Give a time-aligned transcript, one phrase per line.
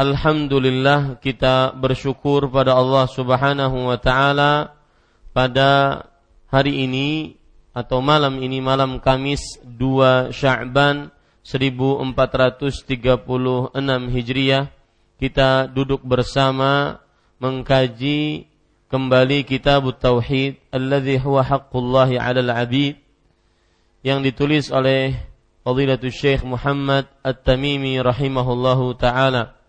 [0.00, 4.72] Alhamdulillah kita bersyukur pada Allah Subhanahu wa taala
[5.36, 6.00] pada
[6.48, 7.36] hari ini
[7.76, 11.12] atau malam ini malam Kamis 2 Sya'ban
[11.44, 13.76] 1436
[14.08, 14.72] Hijriah.
[15.20, 17.04] Kita duduk bersama
[17.36, 18.48] mengkaji
[18.88, 22.96] kembali kitab tauhid alladzi huwa haqqullahi 'alal 'abid
[24.00, 25.12] yang ditulis oleh
[25.60, 29.59] Fadilatul Syekh Muhammad At-Tamimi rahimahullahu taala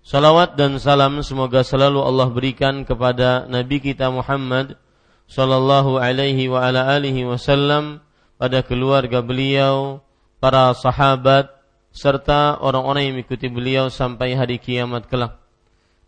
[0.00, 4.80] Salawat dan salam semoga selalu Allah berikan kepada Nabi kita Muhammad
[5.28, 8.00] sallallahu alaihi wa ala alihi wasallam
[8.40, 10.00] pada keluarga beliau,
[10.40, 11.52] para sahabat
[11.92, 15.36] serta orang-orang yang mengikuti beliau sampai hari kiamat kelak.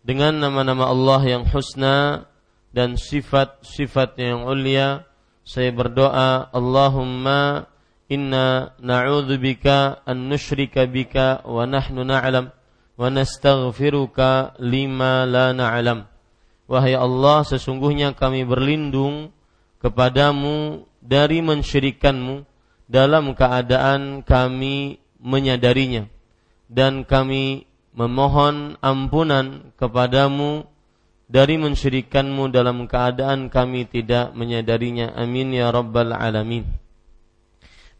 [0.01, 2.25] Dengan nama-nama Allah yang husna
[2.73, 5.05] dan sifat-sifat yang ulia,
[5.45, 7.69] saya berdoa, Allahumma
[8.09, 12.49] inna na'udzubika an nusyrika bika wa nahnu na'lam.
[12.49, 12.62] Na
[12.97, 16.05] wa nastaghfiruka lima la na'lam.
[16.69, 19.33] Wahai Allah, sesungguhnya kami berlindung
[19.83, 22.47] kepadamu dari mensyirikanmu
[22.87, 26.07] dalam keadaan kami menyadarinya
[26.71, 30.65] dan kami memohon ampunan kepadamu
[31.29, 35.13] dari mensyirikanmu dalam keadaan kami tidak menyadarinya.
[35.17, 36.65] Amin ya rabbal alamin.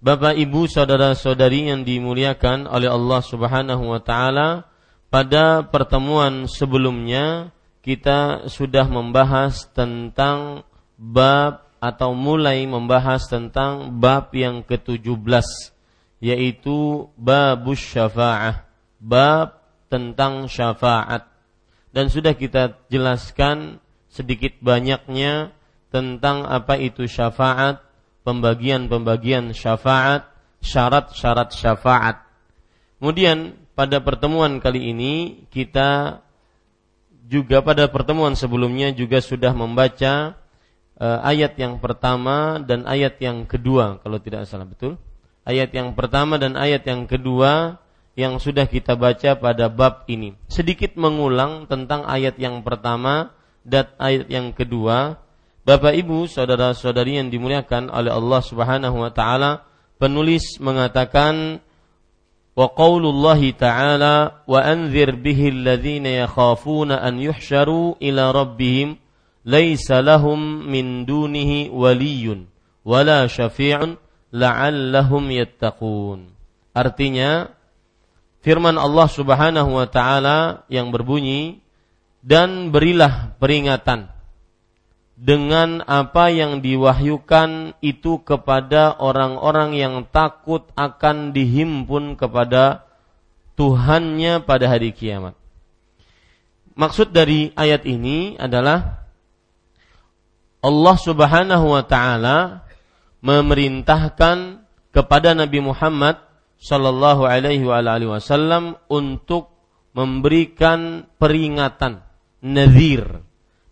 [0.03, 4.67] Bapak, Ibu, saudara-saudari yang dimuliakan oleh Allah Subhanahu wa taala,
[5.13, 7.53] pada pertemuan sebelumnya
[7.85, 10.65] kita sudah membahas tentang
[10.97, 15.69] bab atau mulai membahas tentang bab yang ke-17
[16.17, 18.65] yaitu babus syafa'ah,
[18.97, 21.29] bab tentang syafaat.
[21.93, 23.77] Dan sudah kita jelaskan
[24.09, 25.53] sedikit banyaknya
[25.93, 27.85] tentang apa itu syafaat,
[28.25, 30.25] pembagian-pembagian syafaat,
[30.63, 32.17] syarat-syarat syafaat.
[32.97, 36.21] Kemudian pada pertemuan kali ini kita
[37.25, 40.37] juga pada pertemuan sebelumnya juga sudah membaca
[40.99, 45.01] uh, ayat yang pertama dan ayat yang kedua kalau tidak salah betul.
[45.43, 47.83] Ayat yang pertama dan ayat yang kedua
[48.13, 50.37] yang sudah kita baca pada bab ini.
[50.47, 53.33] Sedikit mengulang tentang ayat yang pertama
[53.65, 55.19] dan ayat yang kedua.
[55.63, 59.63] Bapak Ibu, saudara-saudari yang dimuliakan oleh Allah Subhanahu wa taala,
[59.95, 61.63] penulis mengatakan
[62.58, 64.16] وقول الله تعالى
[64.50, 68.96] وأنذر به الذين يخافون أن يحشروا إلى ربهم
[69.46, 72.26] ليس لهم من دونه ولي
[72.84, 73.78] ولا شفيع
[74.32, 76.20] لعلهم يتقون
[76.78, 77.50] Artinya
[78.42, 81.58] firman Allah Subhanahu wa taala yang berbunyi
[82.22, 84.10] dan berilah peringatan
[85.13, 92.89] dengan apa yang diwahyukan itu kepada orang-orang yang takut akan dihimpun kepada
[93.53, 95.37] Tuhannya pada hari kiamat.
[96.73, 99.05] Maksud dari ayat ini adalah
[100.65, 102.65] Allah Subhanahu wa taala
[103.21, 106.17] memerintahkan kepada Nabi Muhammad
[106.57, 107.61] sallallahu alaihi
[108.09, 109.53] wasallam untuk
[109.93, 112.01] memberikan peringatan
[112.41, 113.21] nazir.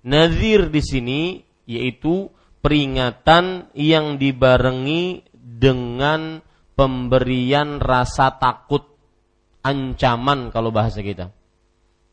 [0.01, 1.21] Nazir di sini
[1.69, 2.29] yaitu
[2.61, 6.41] peringatan yang dibarengi dengan
[6.73, 8.85] pemberian rasa takut,
[9.61, 11.29] ancaman kalau bahasa kita.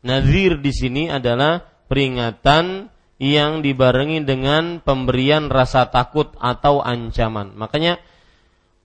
[0.05, 1.59] Nazir di sini adalah
[1.89, 2.87] peringatan
[3.19, 7.51] yang dibarengi dengan pemberian rasa takut atau ancaman.
[7.57, 7.99] Makanya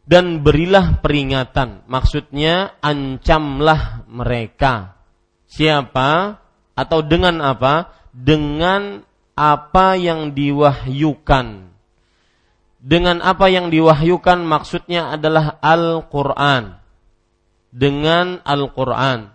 [0.05, 1.89] dan berilah peringatan.
[1.89, 5.01] Maksudnya ancamlah mereka.
[5.49, 6.41] Siapa
[6.75, 8.04] atau dengan apa?
[8.15, 9.03] Dengan
[9.35, 11.75] apa yang diwahyukan.
[12.79, 16.79] Dengan apa yang diwahyukan maksudnya adalah Al-Qur'an.
[17.75, 19.35] Dengan Al-Qur'an.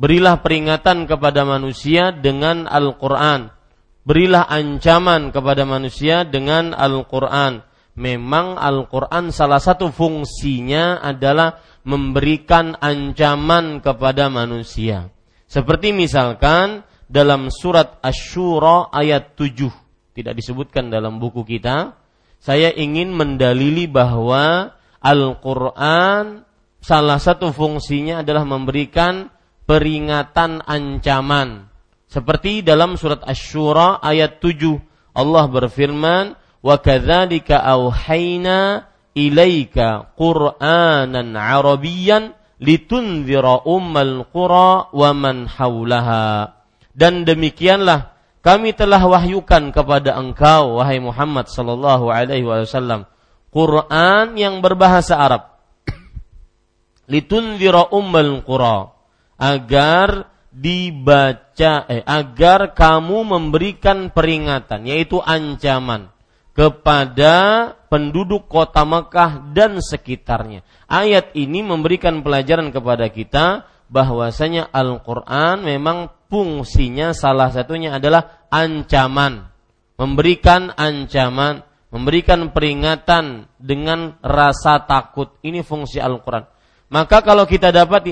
[0.00, 3.60] Berilah peringatan kepada manusia dengan Al-Qur'an
[4.04, 7.62] berilah ancaman kepada manusia dengan Al-Quran.
[7.94, 15.10] Memang Al-Quran salah satu fungsinya adalah memberikan ancaman kepada manusia.
[15.50, 19.66] Seperti misalkan dalam surat Ash-Shura ayat 7.
[20.14, 21.98] Tidak disebutkan dalam buku kita.
[22.38, 24.70] Saya ingin mendalili bahwa
[25.02, 26.46] Al-Quran
[26.78, 29.28] salah satu fungsinya adalah memberikan
[29.66, 31.68] peringatan ancaman
[32.10, 34.82] seperti dalam surat Asy-Syura ayat 7
[35.14, 46.59] Allah berfirman, "Wa kadzalika auhayna ilaika Qur'anan Arabiyyan litunzira ummal qura wa man haulaha."
[46.90, 53.04] Dan demikianlah kami telah wahyukan kepada engkau wahai Muhammad sallallahu alaihi wasallam
[53.52, 55.60] Quran yang berbahasa Arab
[57.12, 58.96] litunzira ummal qura
[59.36, 66.10] agar dibaca eh, agar kamu memberikan peringatan yaitu ancaman
[66.50, 70.66] kepada penduduk kota Mekah dan sekitarnya.
[70.90, 79.50] Ayat ini memberikan pelajaran kepada kita bahwasanya Al-Qur'an memang fungsinya salah satunya adalah ancaman,
[79.98, 85.36] memberikan ancaman, memberikan peringatan dengan rasa takut.
[85.42, 86.46] Ini fungsi Al-Qur'an.
[86.90, 88.06] Maka kalau kita dapat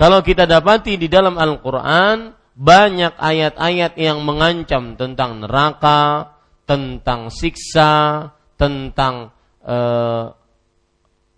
[0.00, 6.34] kalau kita dapati di dalam Al-Quran banyak ayat-ayat yang mengancam tentang neraka,
[6.64, 10.32] tentang siksa, tentang uh,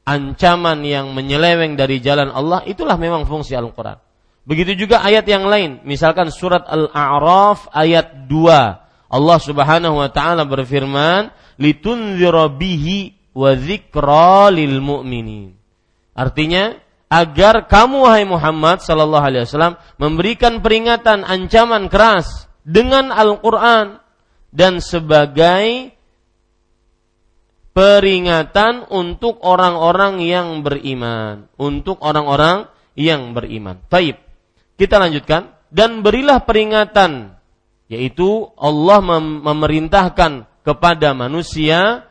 [0.07, 4.12] ancaman yang menyeleweng dari jalan Allah, itulah memang fungsi Al-Quran.
[4.43, 9.13] Begitu juga ayat yang lain, misalkan surat Al-A'raf ayat 2.
[9.13, 11.31] Allah Subhanahu wa taala berfirman,
[11.63, 15.55] "Litunzira bihi wa dzikra lil mu'minin."
[16.17, 16.75] Artinya,
[17.13, 24.01] agar kamu wahai Muhammad sallallahu alaihi wasallam memberikan peringatan ancaman keras dengan Al-Qur'an
[24.49, 25.93] dan sebagai
[27.77, 33.81] peringatan untuk orang-orang yang beriman, untuk orang-orang yang beriman.
[33.93, 34.32] Taib.
[34.83, 37.39] Kita lanjutkan dan berilah peringatan
[37.87, 42.11] yaitu Allah mem memerintahkan kepada manusia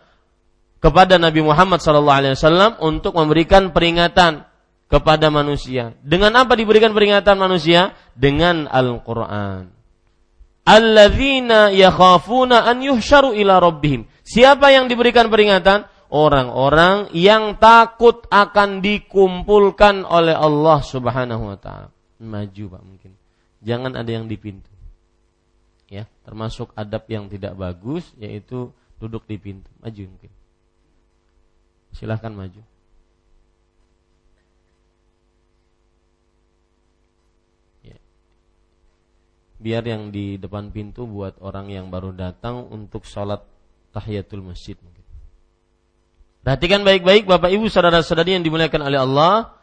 [0.80, 4.48] kepada Nabi Muhammad SAW untuk memberikan peringatan
[4.88, 6.00] kepada manusia.
[6.00, 7.92] Dengan apa diberikan peringatan manusia?
[8.16, 9.68] Dengan Al-Quran.
[10.64, 14.08] Alladzina yakhafuna an yuhsyaru ila rabbihim.
[14.24, 15.92] Siapa yang diberikan peringatan?
[16.08, 22.00] Orang-orang yang takut akan dikumpulkan oleh Allah Subhanahu wa taala.
[22.22, 23.12] Maju Pak mungkin.
[23.66, 24.70] Jangan ada yang di pintu.
[25.92, 28.70] Ya, termasuk adab yang tidak bagus yaitu
[29.01, 29.68] duduk di pintu.
[29.82, 30.32] Maju mungkin.
[31.98, 32.62] Silahkan maju.
[39.62, 43.46] biar yang di depan pintu buat orang yang baru datang untuk sholat
[43.94, 44.74] tahiyatul masjid
[46.42, 49.54] Perhatikan baik-baik Bapak Ibu saudara-saudari yang dimuliakan oleh Allah.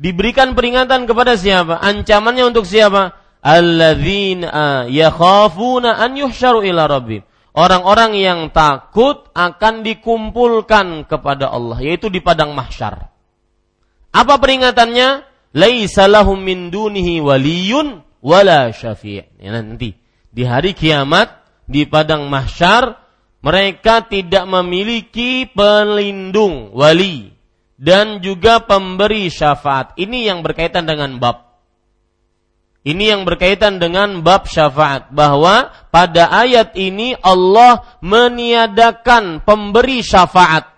[0.00, 1.76] Diberikan peringatan kepada siapa?
[1.76, 3.20] Ancamannya untuk siapa?
[3.44, 7.20] Alladzina yakhafuna an yuhsyaru ila rabbim.
[7.52, 13.12] Orang-orang yang takut akan dikumpulkan kepada Allah, yaitu di padang mahsyar.
[14.16, 15.28] Apa peringatannya?
[15.50, 19.98] Laisa lahum min dunihi waliyun wala syafi' ya, nanti
[20.30, 23.02] di hari kiamat di padang mahsyar
[23.42, 27.34] mereka tidak memiliki pelindung wali
[27.80, 29.96] dan juga pemberi syafaat.
[29.96, 31.48] Ini yang berkaitan dengan bab.
[32.84, 40.68] Ini yang berkaitan dengan bab syafaat bahwa pada ayat ini Allah meniadakan pemberi syafaat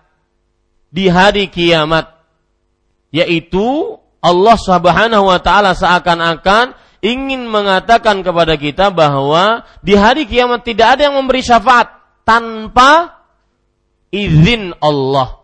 [0.91, 2.11] di hari kiamat
[3.11, 10.99] yaitu Allah Subhanahu wa taala seakan-akan ingin mengatakan kepada kita bahwa di hari kiamat tidak
[10.99, 12.03] ada yang memberi syafaat.
[12.23, 13.19] tanpa
[14.15, 15.42] izin Allah.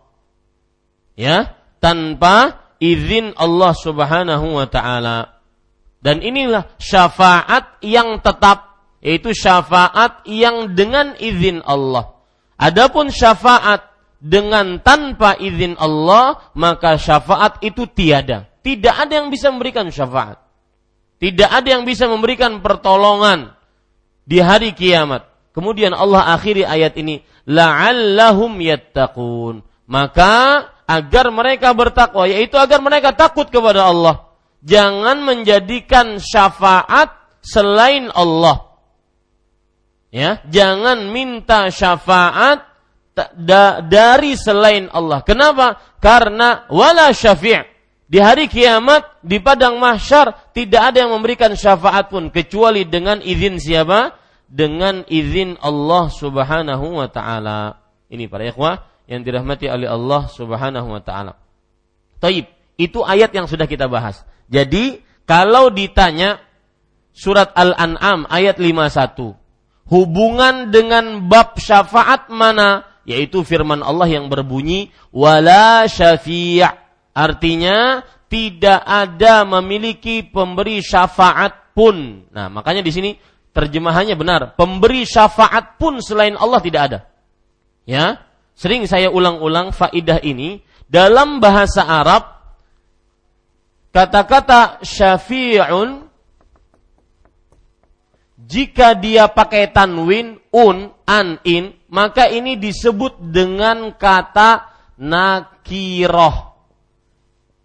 [1.20, 1.52] Ya,
[1.84, 5.36] tanpa izin Allah Subhanahu wa taala.
[6.00, 8.70] Dan inilah syafaat yang tetap
[9.04, 12.16] yaitu syafaat yang dengan izin Allah.
[12.56, 13.84] Adapun syafaat
[14.20, 18.48] dengan tanpa izin Allah, maka syafaat itu tiada.
[18.60, 20.36] Tidak ada yang bisa memberikan syafaat.
[21.20, 23.56] Tidak ada yang bisa memberikan pertolongan
[24.24, 25.28] di hari kiamat.
[25.56, 29.64] Kemudian Allah akhiri ayat ini, la'allahum yattaqun.
[29.88, 34.30] Maka agar mereka bertakwa, yaitu agar mereka takut kepada Allah
[34.64, 38.68] jangan menjadikan syafaat selain Allah.
[40.10, 42.66] Ya, jangan minta syafaat
[43.86, 45.22] dari selain Allah.
[45.22, 45.78] Kenapa?
[46.02, 47.62] Karena wala syafi'
[48.10, 53.62] di hari kiamat di padang mahsyar tidak ada yang memberikan syafaat pun kecuali dengan izin
[53.62, 54.18] siapa?
[54.50, 57.78] Dengan izin Allah Subhanahu wa taala.
[58.10, 61.34] Ini para ikhwah yang dirahmati oleh Allah Subhanahu wa taala.
[62.22, 62.46] Taib,
[62.78, 64.22] itu ayat yang sudah kita bahas.
[64.46, 66.38] Jadi kalau ditanya
[67.10, 69.34] surat Al-An'am ayat 51,
[69.90, 72.86] hubungan dengan bab syafaat mana?
[73.02, 76.62] Yaitu firman Allah yang berbunyi wala syafi'
[77.10, 82.30] artinya tidak ada memiliki pemberi syafaat pun.
[82.30, 83.10] Nah, makanya di sini
[83.50, 84.40] terjemahannya benar.
[84.54, 86.98] Pemberi syafaat pun selain Allah tidak ada.
[87.82, 88.22] Ya,
[88.60, 90.60] sering saya ulang-ulang faidah ini.
[90.84, 92.40] Dalam bahasa Arab
[93.90, 96.06] Kata-kata syafi'un
[98.38, 106.54] jika dia pakai tanwin un an in maka ini disebut dengan kata nakiroh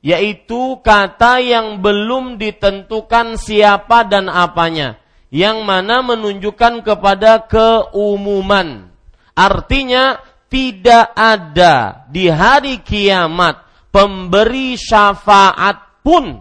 [0.01, 5.01] yaitu kata yang belum ditentukan siapa dan apanya.
[5.33, 8.93] Yang mana menunjukkan kepada keumuman.
[9.33, 10.21] Artinya
[10.55, 13.59] tidak ada di hari kiamat
[13.91, 16.39] pemberi syafaat pun.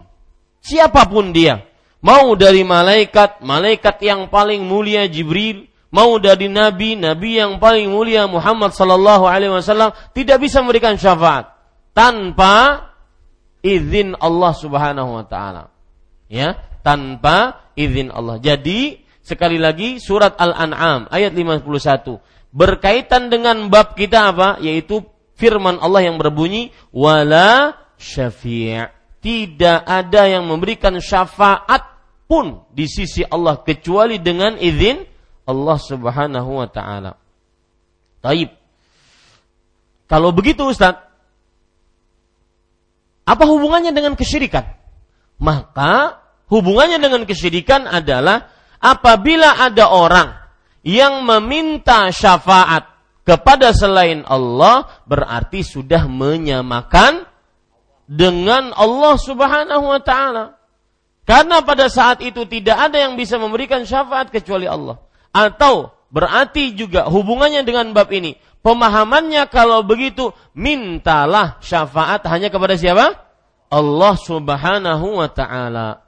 [0.63, 1.59] Siapa pun dia.
[1.99, 5.67] Mau dari malaikat malaikat yang paling mulia Jibril.
[5.91, 11.51] Mau dari nabi nabi yang paling mulia Muhammad sallallahu alaihi wasallam tidak bisa memberikan syafaat.
[11.91, 12.87] Tanpa
[13.59, 15.75] izin Allah Subhanahu wa taala.
[16.31, 16.55] Ya
[16.87, 18.39] tanpa izin Allah.
[18.39, 25.03] Jadi sekali lagi surat Al-An'am ayat 51 berkaitan dengan bab kita apa yaitu
[25.35, 28.87] firman Allah yang berbunyi wala syafi'
[29.19, 31.83] tidak ada yang memberikan syafaat
[32.31, 35.03] pun di sisi Allah kecuali dengan izin
[35.49, 37.17] Allah Subhanahu wa taala.
[38.21, 38.49] Taib.
[40.05, 41.01] Kalau begitu Ustaz,
[43.25, 44.69] apa hubungannya dengan kesyirikan?
[45.41, 46.21] Maka
[46.53, 50.44] hubungannya dengan kesyirikan adalah apabila ada orang
[50.85, 52.85] yang meminta syafaat
[53.25, 57.25] kepada selain Allah berarti sudah menyamakan
[58.05, 60.61] dengan Allah Subhanahu wa taala.
[61.25, 65.01] Karena pada saat itu tidak ada yang bisa memberikan syafaat kecuali Allah.
[65.33, 68.37] Atau berarti juga hubungannya dengan bab ini.
[68.61, 73.25] Pemahamannya kalau begitu mintalah syafaat hanya kepada siapa?
[73.73, 76.05] Allah Subhanahu wa taala.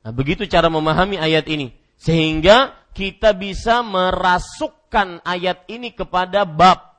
[0.00, 6.90] Nah, begitu cara memahami ayat ini sehingga kita bisa merasukkan ayat ini kepada bab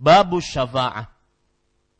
[0.00, 1.12] babus syafaat.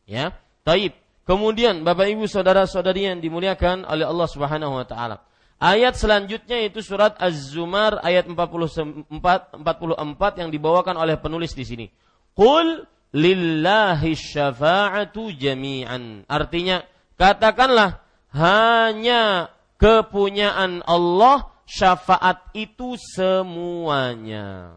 [0.09, 0.35] Ya,
[0.65, 0.97] taib.
[1.21, 5.21] Kemudian Bapak Ibu saudara-saudari yang dimuliakan oleh Allah Subhanahu wa taala.
[5.61, 11.85] Ayat selanjutnya itu surat Az-Zumar ayat 44 44 yang dibawakan oleh penulis di sini.
[12.33, 12.81] Qul
[13.13, 16.25] lillahi syafa'atu jami'an.
[16.25, 16.81] Artinya
[17.13, 18.01] katakanlah
[18.33, 24.75] hanya kepunyaan Allah syafaat itu semuanya.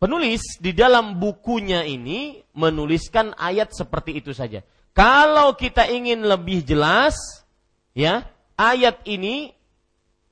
[0.00, 4.64] Penulis di dalam bukunya ini menuliskan ayat seperti itu saja.
[4.96, 7.44] Kalau kita ingin lebih jelas,
[7.92, 8.24] ya,
[8.56, 9.52] ayat ini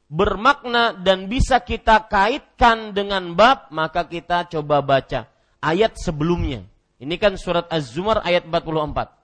[0.08, 5.28] bermakna dan bisa kita kaitkan dengan bab, maka kita coba baca
[5.60, 6.64] ayat sebelumnya.
[6.98, 9.17] Ini kan surat Az-Zumar ayat 44.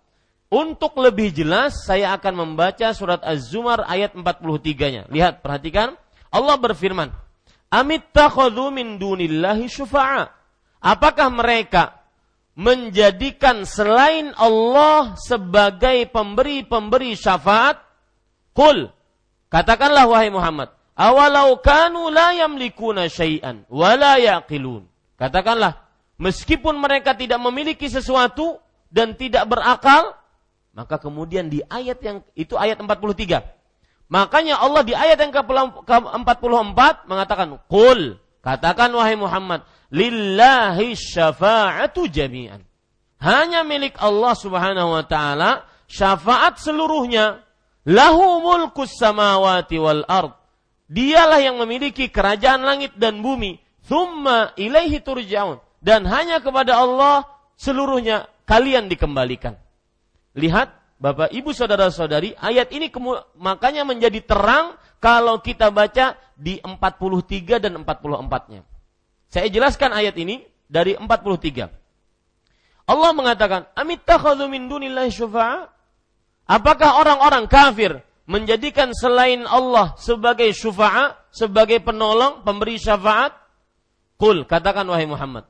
[0.54, 5.10] Untuk lebih jelas, saya akan membaca surat Az-Zumar ayat 43-nya.
[5.10, 5.98] Lihat, perhatikan.
[6.30, 7.10] Allah berfirman,
[7.74, 10.30] amittakhadhu min dunillahi syufa'a.
[10.78, 11.98] Apakah mereka
[12.54, 17.82] menjadikan selain Allah sebagai pemberi-pemberi syafaat?
[18.54, 18.94] Kul,
[19.50, 24.86] katakanlah wahai Muhammad, awalau kanu la yamlikuna syai'an wa la yaqilun.
[25.18, 25.82] Katakanlah,
[26.22, 28.62] meskipun mereka tidak memiliki sesuatu
[28.94, 30.14] dan tidak berakal,
[30.74, 33.62] maka kemudian di ayat yang itu ayat 43
[34.04, 42.60] Makanya Allah di ayat yang ke-44 mengatakan, "Qul Katakan wahai Muhammad, lillahi syafa'atu jami'an.
[43.24, 47.40] Hanya milik Allah Subhanahu wa taala syafaat seluruhnya.
[47.88, 50.36] Lahu mulkus samawati wal ard.
[50.92, 53.64] Dialah yang memiliki kerajaan langit dan bumi.
[53.88, 55.64] Thumma ilaihi turja'un.
[55.80, 57.24] Dan hanya kepada Allah
[57.56, 59.56] seluruhnya kalian dikembalikan.
[60.34, 62.88] Lihat Bapak Ibu saudara-saudari, ayat ini
[63.38, 68.62] makanya menjadi terang kalau kita baca di 43 dan 44-nya.
[69.28, 71.68] Saya jelaskan ayat ini dari 43.
[72.84, 75.68] Allah mengatakan, "Amittakhadhu min dunillahi syufa'a?"
[76.44, 83.32] Apakah orang-orang kafir menjadikan selain Allah sebagai syufa'a, sebagai penolong, pemberi syafaat?
[84.20, 85.48] Kul, katakan wahai Muhammad.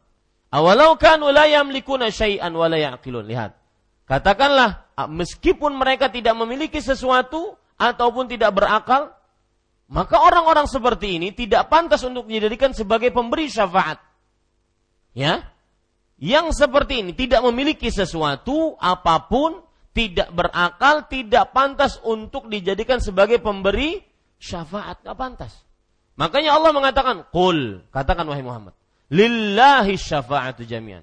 [0.54, 3.26] Awalau kanu la yamlikuna syai'an wa la ya'qilun.
[3.26, 3.63] Lihat.
[4.04, 9.16] Katakanlah, meskipun mereka tidak memiliki sesuatu ataupun tidak berakal,
[9.88, 14.00] maka orang-orang seperti ini tidak pantas untuk dijadikan sebagai pemberi syafaat.
[15.16, 15.48] Ya.
[16.20, 19.64] Yang seperti ini tidak memiliki sesuatu apa pun,
[19.96, 24.04] tidak berakal, tidak pantas untuk dijadikan sebagai pemberi
[24.36, 25.52] syafaat, tidak pantas.
[26.14, 28.74] Makanya Allah mengatakan, "Qul," katakan wahai Muhammad,
[29.10, 31.02] "Lillahi syafa'atu jami'an."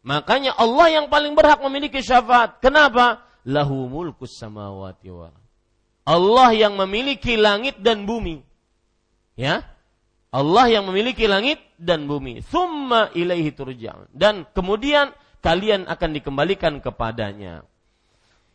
[0.00, 2.60] Makanya Allah yang paling berhak memiliki syafaat.
[2.64, 3.20] Kenapa?
[3.44, 5.32] Lahu mulkus samawati wal
[6.08, 8.40] Allah yang memiliki langit dan bumi.
[9.36, 9.62] Ya.
[10.30, 12.40] Allah yang memiliki langit dan bumi.
[12.40, 14.08] Thumma ilaihi turja'un.
[14.14, 15.10] Dan kemudian
[15.42, 17.66] kalian akan dikembalikan kepadanya.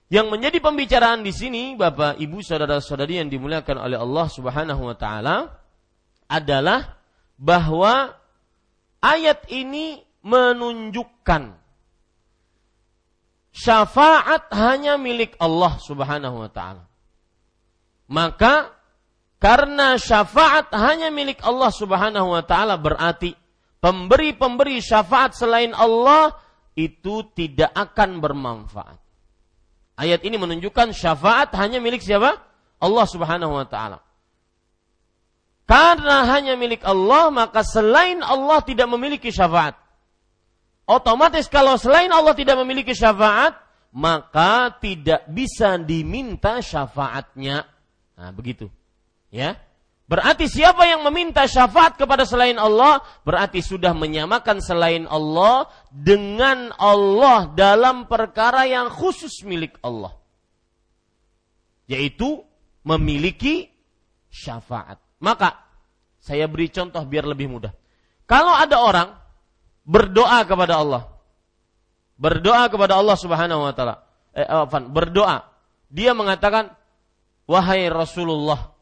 [0.07, 5.57] Yang menjadi pembicaraan di sini Bapak, Ibu, saudara-saudari yang dimuliakan oleh Allah Subhanahu wa taala
[6.29, 7.01] adalah
[7.35, 8.13] bahwa
[9.01, 11.53] ayat ini menunjukkan
[13.53, 16.83] syafaat hanya milik Allah Subhanahu wa taala.
[18.09, 18.73] Maka
[19.37, 23.37] karena syafaat hanya milik Allah Subhanahu wa taala berarti
[23.77, 26.33] pemberi-pemberi syafaat selain Allah
[26.73, 28.97] itu tidak akan bermanfaat.
[29.95, 32.35] Ayat ini menunjukkan syafaat hanya milik siapa?
[32.81, 34.01] Allah Subhanahu wa taala.
[35.65, 39.84] Karena hanya milik Allah, maka selain Allah tidak memiliki syafaat.
[40.85, 43.57] Otomatis kalau selain Allah tidak memiliki syafaat,
[43.89, 47.75] maka tidak bisa diminta syafaatnya
[48.15, 48.71] Nah, begitu.
[49.29, 49.59] Ya.
[50.05, 57.49] Berarti siapa yang meminta syafaat kepada selain Allah, berarti sudah menyamakan selain Allah dengan Allah
[57.57, 60.13] dalam perkara yang khusus milik Allah.
[61.89, 62.45] Yaitu
[62.85, 63.73] memiliki
[64.29, 65.01] syafaat.
[65.17, 65.57] Maka,
[66.21, 67.73] saya beri contoh biar lebih mudah.
[68.29, 69.09] Kalau ada orang
[69.85, 71.07] berdoa kepada Allah,
[72.17, 74.45] berdoa kepada Allah Subhanahu wa taala, eh,
[74.89, 75.45] berdoa,
[75.87, 76.73] dia mengatakan,
[77.45, 78.73] Wahai Rasulullah,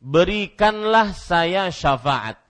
[0.00, 2.40] berikanlah saya syafaat.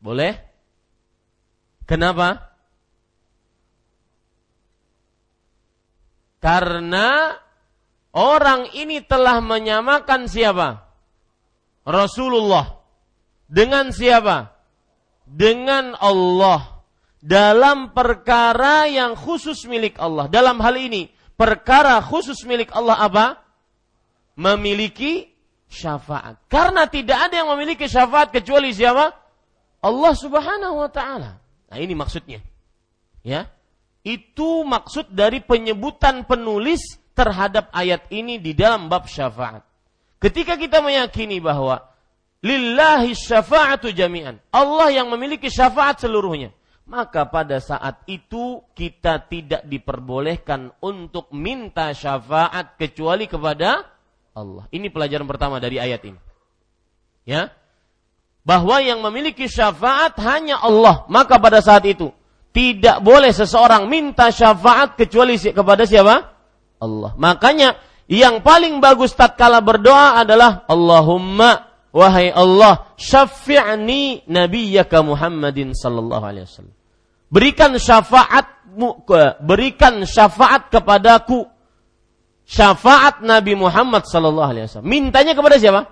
[0.00, 0.36] Boleh?
[1.88, 2.52] Kenapa?
[6.40, 7.36] Karena
[8.16, 10.88] orang ini telah menyamakan siapa?
[11.84, 12.79] Rasulullah.
[13.50, 14.54] Dengan siapa?
[15.26, 16.86] Dengan Allah.
[17.18, 20.30] Dalam perkara yang khusus milik Allah.
[20.30, 23.26] Dalam hal ini, perkara khusus milik Allah apa?
[24.38, 25.28] Memiliki
[25.66, 26.38] syafaat.
[26.46, 29.12] Karena tidak ada yang memiliki syafaat kecuali siapa?
[29.82, 31.42] Allah Subhanahu wa taala.
[31.68, 32.38] Nah, ini maksudnya.
[33.26, 33.50] Ya.
[34.00, 39.60] Itu maksud dari penyebutan penulis terhadap ayat ini di dalam bab syafaat.
[40.22, 41.89] Ketika kita meyakini bahwa
[42.40, 44.40] lillahi syafa'atu jami'an.
[44.52, 46.52] Allah yang memiliki syafaat seluruhnya
[46.90, 53.86] maka pada saat itu kita tidak diperbolehkan untuk minta syafaat kecuali kepada
[54.34, 54.66] Allah.
[54.74, 56.18] Ini pelajaran pertama dari ayat ini.
[57.22, 57.54] Ya.
[58.42, 61.06] Bahwa yang memiliki syafaat hanya Allah.
[61.06, 62.10] Maka pada saat itu
[62.50, 66.26] tidak boleh seseorang minta syafaat kecuali kepada siapa?
[66.82, 67.14] Allah.
[67.14, 67.78] Makanya
[68.10, 76.76] yang paling bagus tatkala berdoa adalah Allahumma wahai Allah syafi'ni nabiyyaka Muhammadin sallallahu alaihi wasallam.
[77.30, 79.06] Berikan syafaatmu
[79.42, 81.46] berikan syafaat kepadaku.
[82.50, 84.90] Syafaat Nabi Muhammad sallallahu alaihi wasallam.
[84.90, 85.86] Mintanya kepada siapa?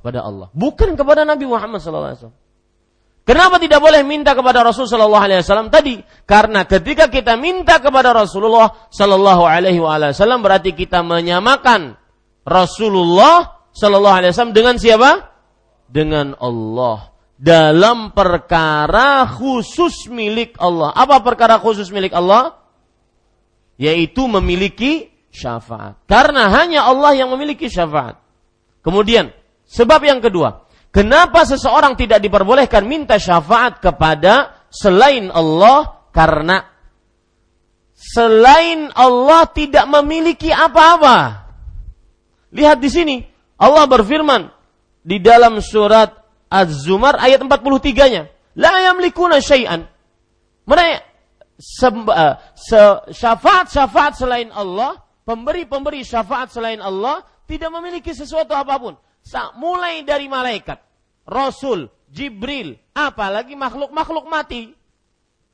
[0.00, 0.52] Kepada Allah.
[0.52, 2.40] Bukan kepada Nabi Muhammad sallallahu alaihi wasallam.
[3.28, 6.00] Kenapa tidak boleh minta kepada Rasul Sallallahu Alaihi Wasallam tadi?
[6.24, 11.92] Karena ketika kita minta kepada Rasulullah Sallallahu Alaihi Wasallam berarti kita menyamakan
[12.48, 15.10] Rasulullah Sallallahu Alaihi Wasallam dengan siapa?
[15.88, 20.90] Dengan Allah dalam perkara khusus milik Allah.
[20.92, 22.58] Apa perkara khusus milik Allah?
[23.78, 26.02] Yaitu memiliki syafaat.
[26.10, 28.18] Karena hanya Allah yang memiliki syafaat.
[28.82, 29.30] Kemudian,
[29.68, 36.64] Sebab yang kedua, kenapa seseorang tidak diperbolehkan minta syafaat kepada selain Allah karena
[37.92, 41.44] selain Allah tidak memiliki apa-apa.
[42.48, 43.16] Lihat di sini,
[43.58, 44.54] Allah berfirman
[45.02, 46.14] di dalam surat
[46.48, 49.84] Az-Zumar ayat 43-nya, la yamlikuna syai'an.
[50.64, 51.04] Mereka
[53.10, 58.94] syafaat-syafaat selain Allah, pemberi-pemberi syafaat selain Allah tidak memiliki sesuatu apa pun.
[59.58, 60.78] Mulai dari malaikat,
[61.26, 64.72] Rasul, Jibril, apalagi makhluk-makhluk mati,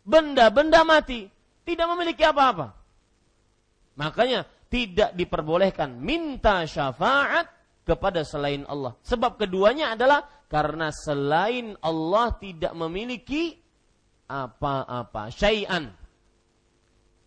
[0.04, 1.26] benda-benda mati,
[1.64, 2.76] tidak memiliki apa-apa.
[3.94, 7.46] Makanya tidak diperbolehkan minta syafaat
[7.85, 8.97] kepada selain Allah.
[9.05, 13.61] Sebab keduanya adalah karena selain Allah tidak memiliki
[14.25, 15.92] apa-apa, syai'an.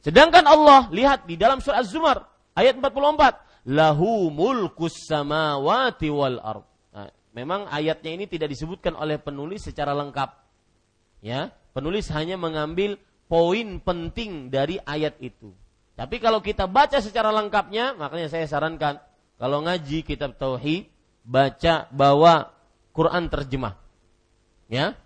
[0.01, 2.25] Sedangkan Allah, lihat di dalam surah Az-Zumar
[2.57, 6.65] ayat 44, lahu mulkus samawati wal ard.
[6.93, 10.29] Nah, memang ayatnya ini tidak disebutkan oleh penulis secara lengkap.
[11.21, 12.97] Ya, penulis hanya mengambil
[13.29, 15.53] poin penting dari ayat itu.
[15.97, 19.01] Tapi kalau kita baca secara lengkapnya, makanya saya sarankan
[19.37, 20.89] kalau ngaji kitab tauhid,
[21.21, 22.53] baca bawa
[22.91, 23.77] Quran terjemah.
[24.67, 24.97] Ya,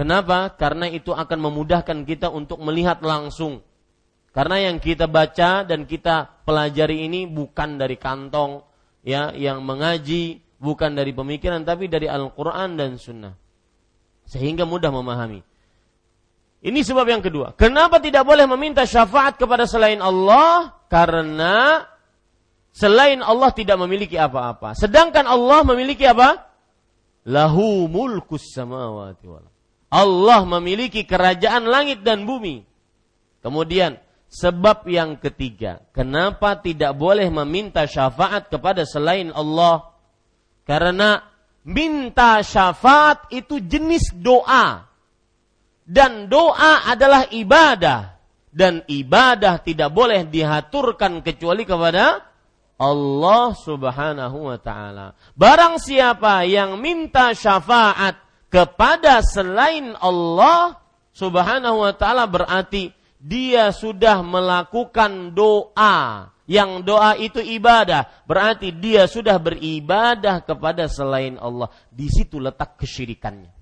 [0.00, 0.54] Kenapa?
[0.54, 3.60] Karena itu akan memudahkan kita untuk melihat langsung.
[4.30, 8.62] Karena yang kita baca dan kita pelajari ini bukan dari kantong
[9.02, 13.34] ya yang mengaji, bukan dari pemikiran tapi dari Al-Qur'an dan Sunnah.
[14.24, 15.42] Sehingga mudah memahami.
[16.64, 17.52] Ini sebab yang kedua.
[17.58, 20.80] Kenapa tidak boleh meminta syafaat kepada selain Allah?
[20.86, 21.84] Karena
[22.70, 24.74] selain Allah tidak memiliki apa-apa.
[24.78, 26.50] Sedangkan Allah memiliki apa?
[27.28, 29.46] Lahu mulkus samawati wal
[29.90, 32.62] Allah memiliki kerajaan langit dan bumi.
[33.42, 33.98] Kemudian
[34.30, 39.90] sebab yang ketiga, kenapa tidak boleh meminta syafaat kepada selain Allah?
[40.62, 41.26] Karena
[41.66, 44.86] minta syafaat itu jenis doa.
[45.82, 48.14] Dan doa adalah ibadah.
[48.46, 52.29] Dan ibadah tidak boleh dihaturkan kecuali kepada
[52.80, 55.12] Allah subhanahu wa ta'ala.
[55.36, 58.16] Barang siapa yang minta syafaat
[58.48, 60.80] kepada selain Allah
[61.14, 62.90] Subhanahu wa taala berarti
[63.20, 66.28] dia sudah melakukan doa.
[66.50, 71.70] Yang doa itu ibadah berarti dia sudah beribadah kepada selain Allah.
[71.94, 73.54] Di situ letak kesyirikannya.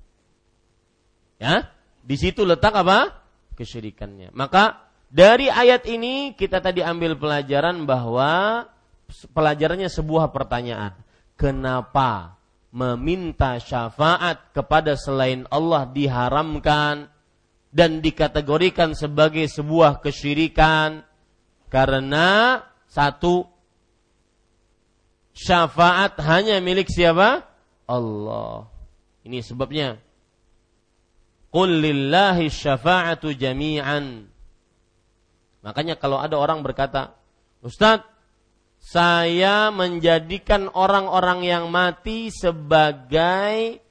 [1.36, 1.68] Ya?
[2.00, 3.12] Di situ letak apa?
[3.60, 4.32] Kesyirikannya.
[4.32, 8.64] Maka dari ayat ini kita tadi ambil pelajaran bahwa
[9.08, 10.92] pelajarannya sebuah pertanyaan
[11.38, 12.36] kenapa
[12.68, 17.08] meminta syafaat kepada selain Allah diharamkan
[17.72, 21.04] dan dikategorikan sebagai sebuah kesyirikan
[21.72, 23.48] karena satu
[25.36, 27.44] syafaat hanya milik siapa?
[27.88, 28.68] Allah.
[29.24, 30.00] Ini sebabnya.
[31.48, 34.28] Qul lillahi syafa'atu jami'an.
[35.64, 37.16] Makanya kalau ada orang berkata,
[37.64, 38.17] Ustadz,
[38.78, 43.82] saya menjadikan orang-orang yang mati sebagai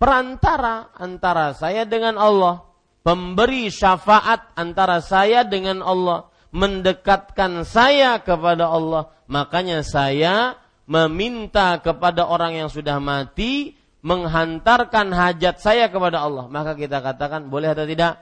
[0.00, 2.66] perantara antara saya dengan Allah,
[3.06, 9.14] pemberi syafaat antara saya dengan Allah, mendekatkan saya kepada Allah.
[9.30, 10.58] Makanya saya
[10.90, 16.50] meminta kepada orang yang sudah mati menghantarkan hajat saya kepada Allah.
[16.50, 18.18] Maka kita katakan boleh atau tidak?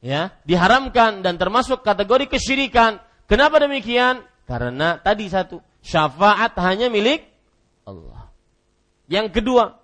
[0.00, 3.00] Ya, diharamkan dan termasuk kategori kesyirikan.
[3.28, 4.24] Kenapa demikian?
[4.46, 7.26] Karena tadi satu, syafaat hanya milik
[7.82, 8.30] Allah.
[9.10, 9.74] Yang kedua,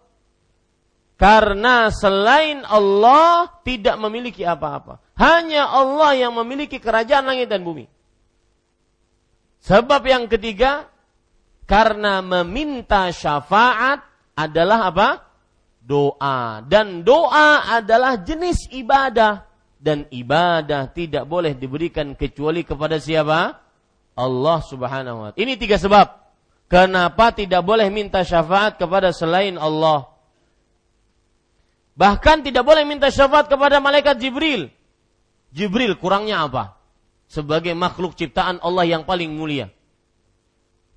[1.22, 4.98] karena selain Allah tidak memiliki apa-apa.
[5.14, 7.86] Hanya Allah yang memiliki kerajaan langit dan bumi.
[9.62, 10.90] Sebab yang ketiga,
[11.70, 14.02] karena meminta syafaat
[14.34, 15.08] adalah apa?
[15.78, 16.58] Doa.
[16.66, 19.46] Dan doa adalah jenis ibadah.
[19.78, 23.61] Dan ibadah tidak boleh diberikan kecuali kepada siapa?
[24.12, 25.40] Allah Subhanahu wa taala.
[25.40, 26.20] Ini tiga sebab
[26.68, 30.12] kenapa tidak boleh minta syafaat kepada selain Allah.
[31.92, 34.72] Bahkan tidak boleh minta syafaat kepada malaikat Jibril.
[35.52, 36.80] Jibril kurangnya apa?
[37.28, 39.68] Sebagai makhluk ciptaan Allah yang paling mulia.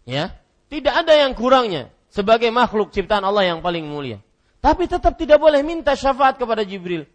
[0.07, 0.37] Ya,
[0.71, 4.23] tidak ada yang kurangnya sebagai makhluk ciptaan Allah yang paling mulia.
[4.63, 7.05] Tapi tetap tidak boleh minta syafaat kepada Jibril.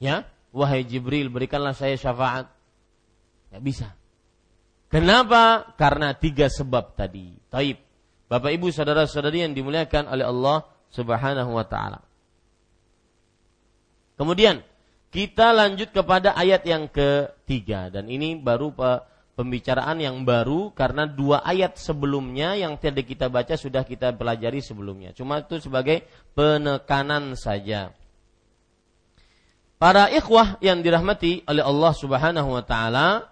[0.00, 2.48] Ya, wahai Jibril berikanlah saya syafaat.
[3.50, 3.99] Ya bisa.
[4.90, 5.70] Kenapa?
[5.78, 7.30] Karena tiga sebab tadi.
[7.46, 7.78] Taib.
[8.26, 12.02] Bapak Ibu saudara-saudari yang dimuliakan oleh Allah Subhanahu wa taala.
[14.18, 14.62] Kemudian
[15.10, 18.70] kita lanjut kepada ayat yang ketiga dan ini baru
[19.34, 25.10] pembicaraan yang baru karena dua ayat sebelumnya yang tidak kita baca sudah kita pelajari sebelumnya.
[25.14, 27.94] Cuma itu sebagai penekanan saja.
[29.80, 33.29] Para ikhwah yang dirahmati oleh Allah Subhanahu wa taala,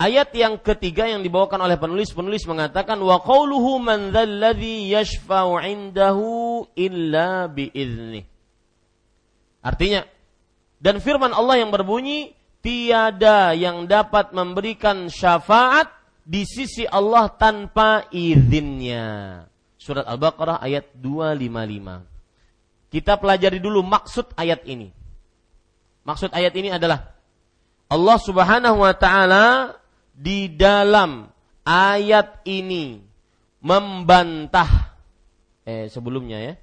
[0.00, 7.44] Ayat yang ketiga yang dibawakan oleh penulis-penulis mengatakan wa qauluhu man dzalladzi yashfa'u 'indahu illa
[7.52, 8.24] biizni.
[9.60, 10.08] Artinya
[10.80, 12.32] dan firman Allah yang berbunyi
[12.64, 15.92] tiada yang dapat memberikan syafaat
[16.24, 19.44] di sisi Allah tanpa izinnya.
[19.76, 22.88] Surat Al-Baqarah ayat 255.
[22.88, 24.88] Kita pelajari dulu maksud ayat ini.
[26.08, 27.12] Maksud ayat ini adalah
[27.92, 29.76] Allah Subhanahu wa taala
[30.20, 31.32] di dalam
[31.64, 33.00] ayat ini
[33.64, 34.92] membantah
[35.64, 36.54] eh sebelumnya ya.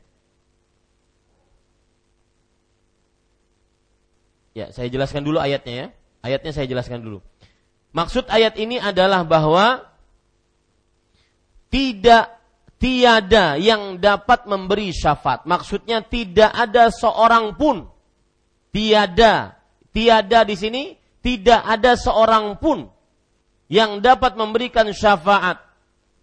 [4.53, 5.87] Ya, saya jelaskan dulu ayatnya ya.
[6.25, 7.21] Ayatnya saya jelaskan dulu.
[7.93, 9.85] Maksud ayat ini adalah bahwa
[11.69, 12.37] tidak
[12.81, 15.45] tiada yang dapat memberi syafaat.
[15.45, 17.85] Maksudnya tidak ada seorang pun
[18.73, 19.57] tiada
[19.89, 20.83] tiada di sini
[21.25, 22.85] tidak ada seorang pun
[23.67, 25.59] yang dapat memberikan syafaat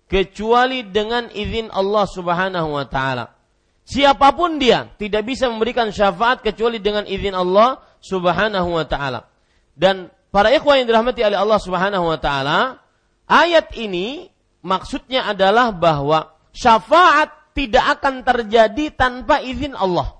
[0.08, 3.32] kecuali dengan izin Allah Subhanahu wa taala.
[3.84, 9.28] Siapa pun dia tidak bisa memberikan syafaat kecuali dengan izin Allah Subhanahu wa taala.
[9.76, 12.80] Dan para ikhwan yang dirahmati oleh Allah Subhanahu wa taala,
[13.28, 14.32] ayat ini
[14.64, 20.16] maksudnya adalah bahwa syafaat tidak akan terjadi tanpa izin Allah.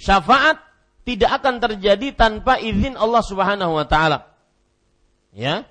[0.00, 0.69] Syafaat
[1.04, 4.30] tidak akan terjadi tanpa izin Allah Subhanahu wa taala.
[5.34, 5.64] Ya.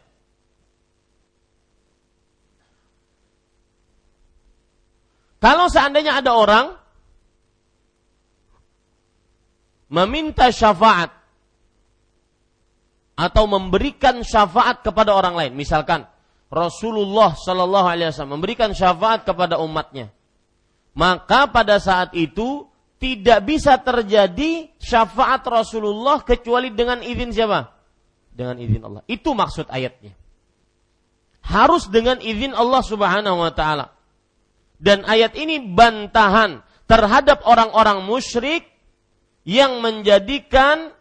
[5.39, 6.76] Kalau seandainya ada orang
[9.89, 11.15] meminta syafaat
[13.20, 16.08] atau memberikan syafaat kepada orang lain, misalkan
[16.48, 20.12] Rasulullah Shallallahu Alaihi Wasallam memberikan syafaat kepada umatnya,
[20.96, 22.69] maka pada saat itu
[23.00, 27.72] tidak bisa terjadi syafaat Rasulullah kecuali dengan izin siapa?
[28.36, 29.02] Dengan izin Allah.
[29.08, 30.12] Itu maksud ayatnya.
[31.48, 33.96] Harus dengan izin Allah Subhanahu wa taala.
[34.76, 38.68] Dan ayat ini bantahan terhadap orang-orang musyrik
[39.48, 40.92] yang menjadikan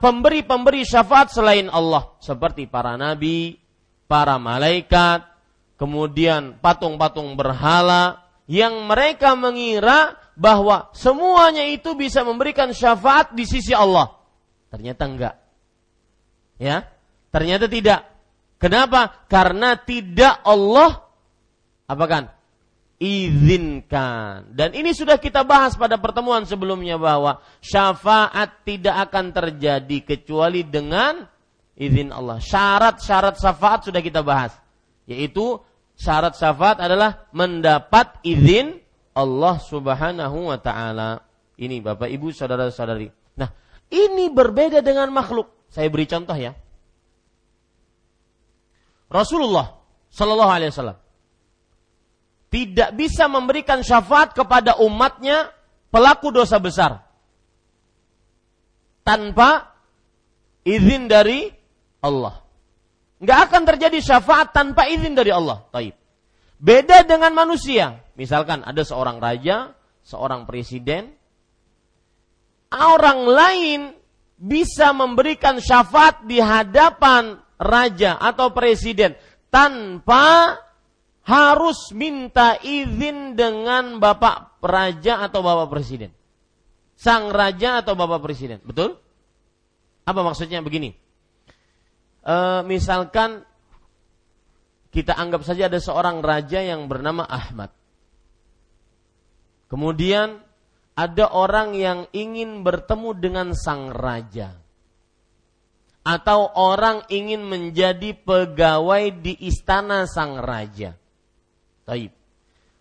[0.00, 3.56] pemberi-pemberi syafaat selain Allah seperti para nabi,
[4.04, 5.24] para malaikat,
[5.80, 14.14] kemudian patung-patung berhala yang mereka mengira bahwa semuanya itu bisa memberikan syafaat di sisi Allah.
[14.70, 15.34] Ternyata enggak.
[16.58, 16.86] Ya,
[17.30, 18.06] ternyata tidak.
[18.58, 19.26] Kenapa?
[19.26, 21.06] Karena tidak Allah
[21.84, 22.24] apa kan?
[23.04, 24.54] izinkan.
[24.54, 31.26] Dan ini sudah kita bahas pada pertemuan sebelumnya bahwa syafaat tidak akan terjadi kecuali dengan
[31.74, 32.38] izin Allah.
[32.38, 34.54] Syarat-syarat syafaat sudah kita bahas,
[35.10, 35.58] yaitu
[35.98, 38.80] syarat syafaat adalah mendapat izin
[39.14, 41.22] Allah Subhanahu wa taala.
[41.54, 43.06] Ini Bapak Ibu saudara-saudari.
[43.38, 43.50] Nah,
[43.94, 45.70] ini berbeda dengan makhluk.
[45.70, 46.54] Saya beri contoh ya.
[49.06, 49.78] Rasulullah
[50.10, 50.98] Shallallahu alaihi wasallam
[52.50, 55.50] tidak bisa memberikan syafaat kepada umatnya
[55.90, 57.02] pelaku dosa besar
[59.02, 59.74] tanpa
[60.62, 61.50] izin dari
[61.98, 62.46] Allah.
[63.18, 65.66] Nggak akan terjadi syafaat tanpa izin dari Allah.
[65.74, 65.94] Taib.
[66.64, 68.00] Beda dengan manusia.
[68.16, 71.12] Misalkan ada seorang raja, seorang presiden,
[72.72, 73.80] orang lain
[74.40, 79.12] bisa memberikan syafaat di hadapan raja atau presiden
[79.52, 80.56] tanpa
[81.24, 86.16] harus minta izin dengan bapak raja atau bapak presiden.
[86.96, 88.96] Sang raja atau bapak presiden, betul?
[90.08, 90.96] Apa maksudnya begini?
[92.24, 93.44] E, misalkan
[94.94, 97.74] kita anggap saja ada seorang raja yang bernama Ahmad.
[99.66, 100.38] Kemudian
[100.94, 104.54] ada orang yang ingin bertemu dengan sang raja.
[106.06, 110.94] Atau orang ingin menjadi pegawai di istana sang raja.
[111.82, 112.14] Taib.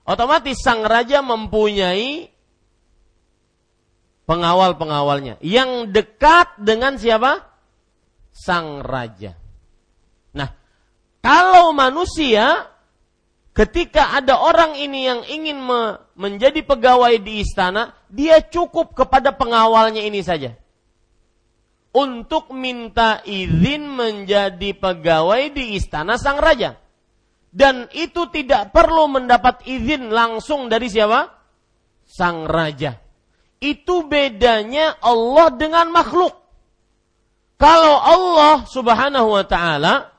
[0.06, 2.30] Otomatis sang raja mempunyai
[4.30, 7.42] pengawal-pengawalnya yang dekat dengan siapa?
[8.36, 9.43] Sang raja.
[11.24, 12.68] Kalau manusia
[13.56, 20.04] ketika ada orang ini yang ingin me menjadi pegawai di istana, dia cukup kepada pengawalnya
[20.04, 20.60] ini saja.
[21.96, 26.76] Untuk minta izin menjadi pegawai di istana sang raja.
[27.54, 31.30] Dan itu tidak perlu mendapat izin langsung dari siapa?
[32.04, 32.98] Sang raja.
[33.62, 36.34] Itu bedanya Allah dengan makhluk.
[37.62, 40.13] Kalau Allah Subhanahu wa taala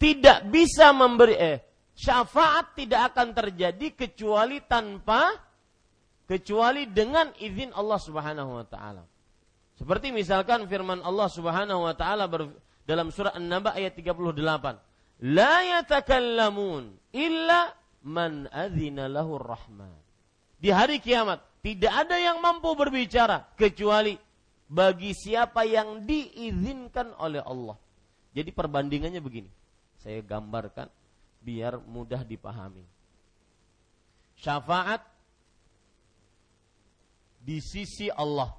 [0.00, 1.58] tidak bisa memberi eh,
[1.92, 5.36] syafaat tidak akan terjadi kecuali tanpa
[6.24, 9.04] kecuali dengan izin Allah Subhanahu wa taala.
[9.76, 12.24] Seperti misalkan firman Allah Subhanahu wa taala
[12.88, 15.28] dalam surah An-Naba ayat 38.
[15.28, 19.92] La yatakallamun illa man adzina lahu rahman.
[20.56, 24.16] Di hari kiamat tidak ada yang mampu berbicara kecuali
[24.64, 27.76] bagi siapa yang diizinkan oleh Allah.
[28.32, 29.59] Jadi perbandingannya begini.
[30.00, 30.88] Saya gambarkan
[31.44, 32.84] biar mudah dipahami.
[34.40, 35.04] Syafaat
[37.40, 38.52] di sisi Allah.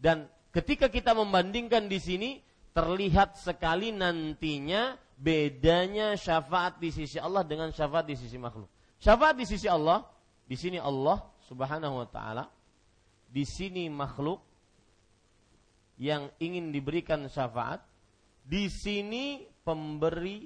[0.00, 2.30] Dan ketika kita membandingkan di sini
[2.74, 8.66] terlihat sekali nantinya bedanya syafaat di sisi Allah dengan syafaat di sisi makhluk.
[8.96, 10.06] Syafaat di sisi Allah,
[10.48, 12.48] di sini Allah Subhanahu wa taala,
[13.28, 14.40] di sini makhluk
[16.00, 17.84] yang ingin diberikan syafaat,
[18.50, 20.42] di sini pemberi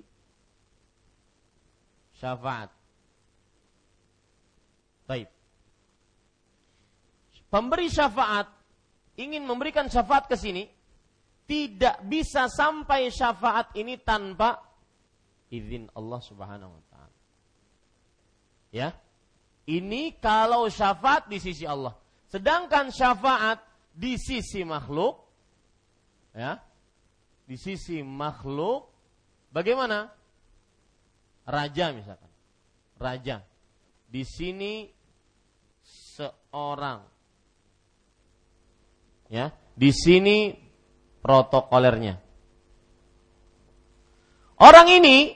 [2.20, 2.68] syafaat.
[5.08, 5.28] Baik.
[7.48, 8.52] Pemberi syafaat
[9.16, 10.68] ingin memberikan syafaat ke sini,
[11.48, 14.60] tidak bisa sampai syafaat ini tanpa
[15.48, 17.18] izin Allah Subhanahu wa taala.
[18.68, 18.88] Ya.
[19.64, 21.96] Ini kalau syafaat di sisi Allah.
[22.28, 23.64] Sedangkan syafaat
[23.96, 25.24] di sisi makhluk
[26.36, 26.60] ya.
[27.44, 28.88] Di sisi makhluk
[29.52, 30.08] bagaimana?
[31.44, 32.32] Raja misalkan.
[32.96, 33.44] Raja.
[34.08, 34.88] Di sini
[35.84, 37.04] seorang
[39.28, 39.52] ya.
[39.74, 40.54] Di sini
[41.20, 42.24] protokolernya.
[44.60, 45.34] Orang ini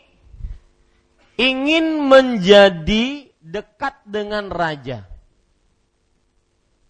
[1.37, 5.05] ingin menjadi dekat dengan raja.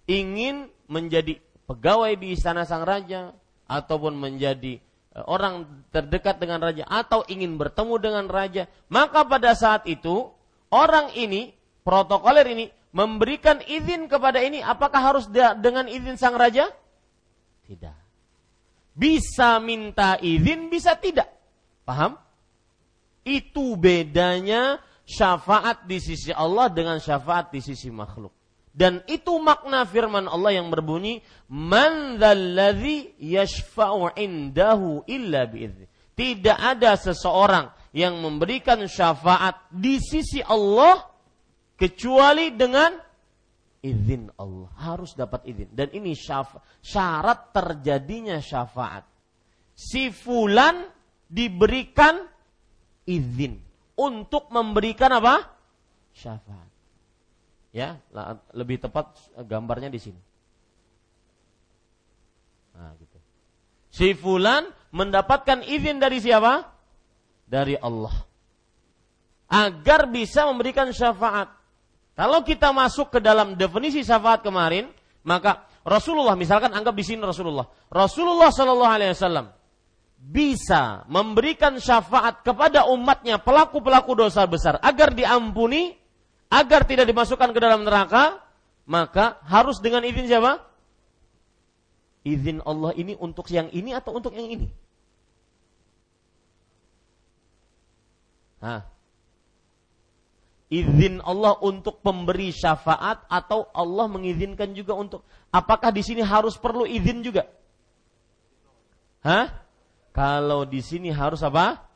[0.09, 3.37] Ingin menjadi pegawai di istana sang raja
[3.69, 4.81] ataupun menjadi
[5.27, 10.31] orang terdekat dengan raja atau ingin bertemu dengan raja, maka pada saat itu
[10.71, 16.71] orang ini protokoler ini memberikan izin kepada ini apakah harus dengan izin sang raja?
[17.67, 17.97] Tidak.
[18.99, 21.31] Bisa minta izin, bisa tidak.
[21.87, 22.19] Paham?
[23.23, 28.38] Itu bedanya syafaat di sisi Allah dengan syafaat di sisi makhluk.
[28.79, 31.19] Dan itu makna firman Allah yang berbunyi,
[31.51, 41.11] "Man dzalladzi yashfa'u indahu illa bi'izni." Tidak ada seseorang yang memberikan syafaat di sisi Allah
[41.75, 42.95] kecuali dengan
[43.83, 44.71] izin Allah.
[44.79, 45.75] Harus dapat izin.
[45.75, 49.03] Dan ini syarat terjadinya syafaat.
[49.75, 50.87] Si fulan
[51.27, 52.23] diberikan
[53.07, 53.59] izin
[53.99, 55.43] untuk memberikan apa?
[56.15, 56.68] Syafaat.
[57.69, 58.01] Ya,
[58.57, 59.13] lebih tepat
[59.45, 60.21] gambarnya di sini.
[62.79, 63.19] Nah, gitu.
[63.93, 66.65] Si fulan mendapatkan izin dari siapa?
[67.45, 68.15] Dari Allah.
[69.49, 71.53] Agar bisa memberikan syafaat.
[72.15, 74.91] Kalau kita masuk ke dalam definisi syafaat kemarin,
[75.27, 77.67] maka Rasulullah misalkan anggap di sini Rasulullah.
[77.89, 79.47] Rasulullah Shallallahu Alaihi Wasallam
[80.19, 85.95] bisa memberikan syafaat kepada umatnya pelaku-pelaku dosa besar agar diampuni,
[86.49, 88.41] agar tidak dimasukkan ke dalam neraka,
[88.89, 90.65] maka harus dengan izin siapa?
[92.25, 94.69] Izin Allah ini untuk yang ini atau untuk yang ini?
[98.59, 98.83] Hah.
[100.69, 106.85] Izin Allah untuk pemberi syafaat atau Allah mengizinkan juga untuk apakah di sini harus perlu
[106.85, 107.49] izin juga?
[109.25, 109.65] Hah?
[110.13, 111.89] Kalau di sini harus apa?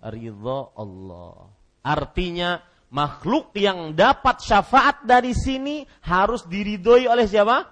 [0.00, 1.52] Ridho Allah.
[1.84, 7.68] Artinya makhluk yang dapat syafaat dari sini harus diridhoi oleh siapa?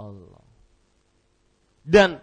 [0.00, 0.44] Allah.
[1.86, 2.18] Dan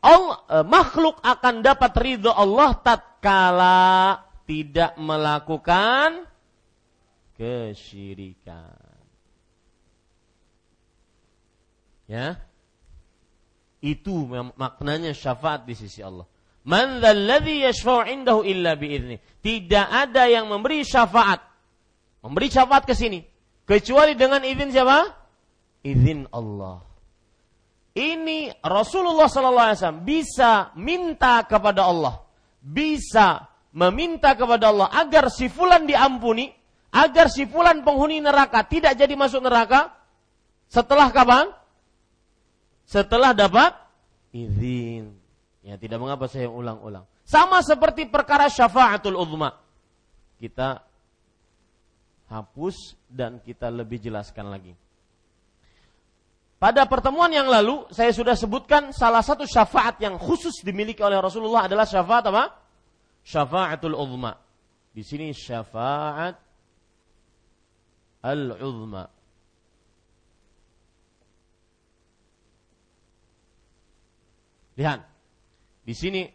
[0.00, 3.90] Allah, eh, makhluk akan dapat ridho Allah tatkala
[4.46, 6.24] tidak melakukan
[7.36, 8.78] kesyirikan.
[12.10, 12.42] Ya,
[13.78, 14.26] itu
[14.58, 16.29] maknanya syafaat di sisi Allah.
[16.68, 19.16] Man dzalladzi yashfa'u indahu illa biizni.
[19.40, 21.40] Tidak ada yang memberi syafaat.
[22.20, 23.24] Memberi syafaat ke sini
[23.64, 25.08] kecuali dengan izin siapa?
[25.80, 26.84] Izin Allah.
[27.96, 32.22] Ini Rasulullah sallallahu alaihi wasallam bisa minta kepada Allah,
[32.60, 36.52] bisa meminta kepada Allah agar si fulan diampuni,
[36.92, 39.96] agar si fulan penghuni neraka tidak jadi masuk neraka.
[40.70, 41.50] Setelah kapan?
[42.90, 43.70] setelah dapat
[44.34, 45.14] izin.
[45.70, 47.06] Ya, tidak mengapa saya ulang-ulang.
[47.22, 49.54] Sama seperti perkara syafaatul uzma.
[50.34, 50.82] Kita
[52.26, 54.74] hapus dan kita lebih jelaskan lagi.
[56.58, 61.70] Pada pertemuan yang lalu saya sudah sebutkan salah satu syafaat yang khusus dimiliki oleh Rasulullah
[61.70, 62.44] adalah syafaat apa?
[63.22, 64.34] Syafaatul uzma.
[64.90, 66.34] Di sini syafaat
[68.26, 69.06] al-uzma.
[74.74, 75.09] Lihat.
[75.84, 76.28] Di sini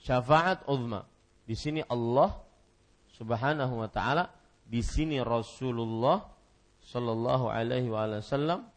[0.00, 1.06] syafaat uzma.
[1.46, 2.34] Di sini Allah
[3.14, 4.30] Subhanahu wa taala,
[4.64, 6.24] di sini Rasulullah
[6.80, 8.70] sallallahu alaihi wasallam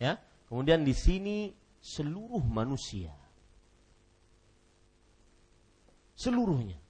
[0.00, 0.16] Ya.
[0.48, 3.12] Kemudian di sini seluruh manusia.
[6.16, 6.80] Seluruhnya.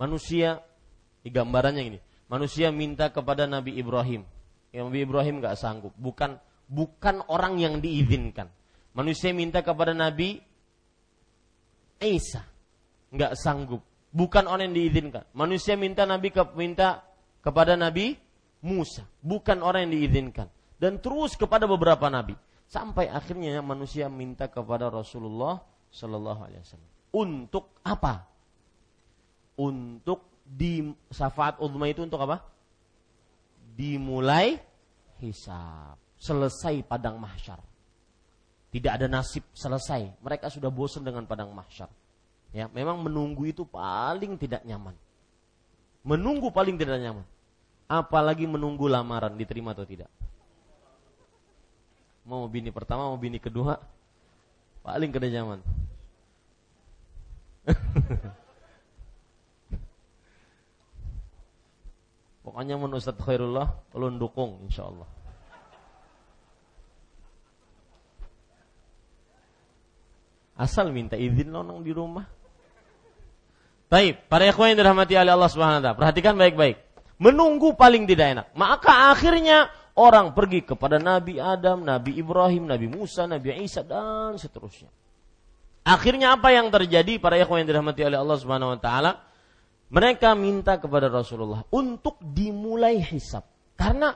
[0.00, 0.64] Manusia,
[1.20, 1.98] di gambarannya ini.
[2.32, 4.24] Manusia minta kepada Nabi Ibrahim.
[4.78, 5.92] Nabi Ibrahim nggak sanggup.
[5.98, 6.38] Bukan
[6.70, 8.46] bukan orang yang diizinkan.
[8.94, 10.38] Manusia minta kepada Nabi
[11.98, 12.46] Isa.
[13.08, 13.82] nggak sanggup.
[14.12, 15.24] Bukan orang yang diizinkan.
[15.34, 17.02] Manusia minta Nabi ke, minta
[17.40, 18.16] kepada Nabi
[18.64, 19.04] Musa.
[19.20, 20.48] Bukan orang yang diizinkan
[20.78, 22.38] dan terus kepada beberapa nabi
[22.70, 25.58] sampai akhirnya manusia minta kepada Rasulullah
[25.90, 28.30] Shallallahu Alaihi Wasallam untuk apa?
[29.58, 32.46] Untuk di syafaat uzma itu untuk apa?
[33.74, 34.62] Dimulai
[35.20, 37.60] hisab, selesai padang mahsyar.
[38.68, 40.20] Tidak ada nasib selesai.
[40.20, 41.88] Mereka sudah bosan dengan padang mahsyar.
[42.52, 44.96] Ya, memang menunggu itu paling tidak nyaman.
[46.04, 47.24] Menunggu paling tidak nyaman.
[47.88, 50.12] Apalagi menunggu lamaran diterima atau tidak
[52.28, 53.80] mau bini pertama mau bini kedua
[54.84, 55.58] paling kena zaman
[62.48, 65.08] pokoknya menurut Ustaz Khairullah lu dukung insya Allah
[70.56, 72.24] asal minta izin nonong di rumah
[73.88, 76.76] Baik, para ikhwan yang dirahmati oleh Allah Subhanahu wa taala, perhatikan baik-baik.
[77.16, 78.46] Menunggu paling tidak enak.
[78.52, 84.92] Maka akhirnya orang pergi kepada Nabi Adam, Nabi Ibrahim, Nabi Musa, Nabi Isa dan seterusnya.
[85.88, 89.24] Akhirnya apa yang terjadi para ikhwan yang dirahmati oleh Allah Subhanahu wa taala?
[89.88, 93.44] Mereka minta kepada Rasulullah untuk dimulai hisab.
[93.72, 94.12] Karena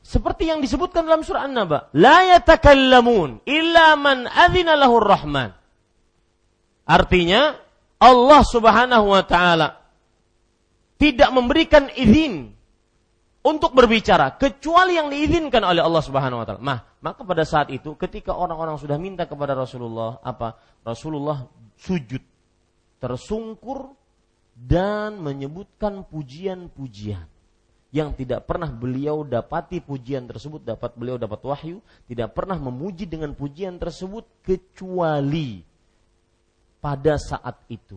[0.00, 5.52] seperti yang disebutkan dalam surah An-Naba, la yatakallamun illa man adzina lahur rahman.
[6.88, 7.52] Artinya
[8.00, 9.76] Allah Subhanahu wa taala
[10.96, 12.56] tidak memberikan izin
[13.44, 16.60] untuk berbicara kecuali yang diizinkan oleh Allah Subhanahu wa taala.
[16.64, 20.56] Nah, maka pada saat itu ketika orang-orang sudah minta kepada Rasulullah apa?
[20.80, 21.44] Rasulullah
[21.76, 22.24] sujud
[22.96, 23.92] tersungkur
[24.58, 27.26] dan menyebutkan pujian-pujian
[27.88, 33.32] yang tidak pernah beliau dapati pujian tersebut dapat beliau dapat wahyu tidak pernah memuji dengan
[33.32, 35.64] pujian tersebut kecuali
[36.82, 37.96] pada saat itu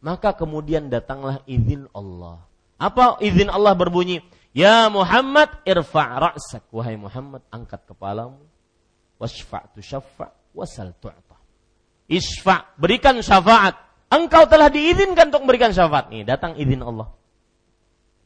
[0.00, 2.40] maka kemudian datanglah izin Allah
[2.80, 4.24] apa izin Allah berbunyi
[4.56, 6.64] Ya Muhammad irfa' ra'sak.
[6.72, 8.40] Wahai Muhammad, angkat kepalamu.
[9.20, 9.84] Wasfa' tu
[10.56, 11.36] wasal tu'ta.
[12.08, 13.76] Isfa' berikan syafaat.
[14.06, 16.14] Engkau telah diizinkan untuk memberikan syafaat.
[16.14, 17.10] Nih, datang izin Allah.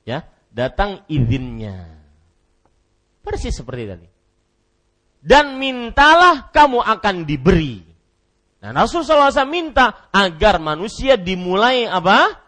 [0.05, 1.89] Ya, datang izinnya.
[3.25, 4.09] Persis seperti tadi.
[5.21, 7.85] Dan mintalah kamu akan diberi.
[8.61, 12.41] Nah, Rasulullah SAW minta agar manusia dimulai apa?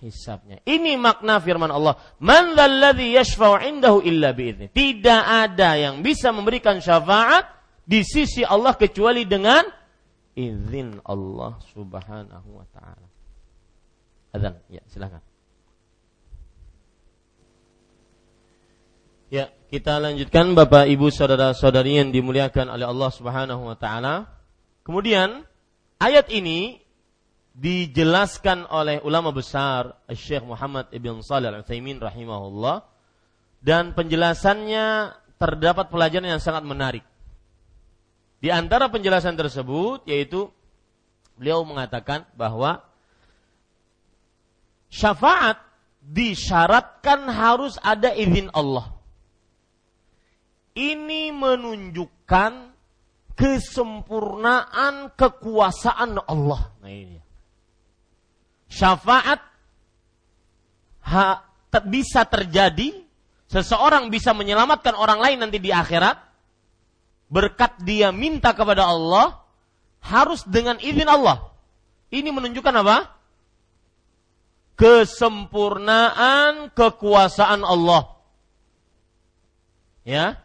[0.00, 0.58] hisabnya.
[0.64, 2.00] Ini makna firman Allah.
[2.18, 4.72] Man indahu illa bi'idzni.
[4.72, 7.46] Tidak ada yang bisa memberikan syafaat
[7.84, 9.62] di sisi Allah kecuali dengan
[10.40, 13.08] izin Allah Subhanahu wa taala.
[14.32, 15.20] Azan, ya silakan.
[19.30, 24.26] Ya, kita lanjutkan Bapak Ibu saudara-saudari yang dimuliakan oleh Allah Subhanahu wa taala.
[24.82, 25.46] Kemudian
[26.02, 26.82] ayat ini
[27.54, 32.82] dijelaskan oleh ulama besar Syekh Muhammad Ibn Salih Al-Utsaimin rahimahullah
[33.60, 37.04] dan penjelasannya terdapat pelajaran yang sangat menarik.
[38.40, 40.48] Di antara penjelasan tersebut yaitu
[41.36, 42.80] beliau mengatakan bahwa
[44.88, 45.60] syafaat
[46.00, 48.96] disyaratkan harus ada izin Allah.
[50.72, 52.52] Ini menunjukkan
[53.36, 56.72] kesempurnaan kekuasaan Allah.
[56.80, 57.20] Nah ini
[58.70, 59.42] syafaat
[61.10, 61.42] ha,
[61.84, 62.94] bisa terjadi,
[63.50, 66.16] seseorang bisa menyelamatkan orang lain nanti di akhirat,
[67.30, 69.40] berkat dia minta kepada Allah,
[70.02, 71.54] harus dengan izin Allah.
[72.10, 73.14] Ini menunjukkan apa?
[74.74, 78.18] Kesempurnaan kekuasaan Allah.
[80.02, 80.42] Ya.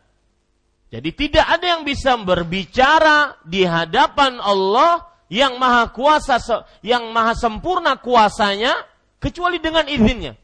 [0.94, 6.38] Jadi tidak ada yang bisa berbicara di hadapan Allah yang maha kuasa
[6.86, 8.86] yang maha sempurna kuasanya
[9.18, 10.38] kecuali dengan izinnya.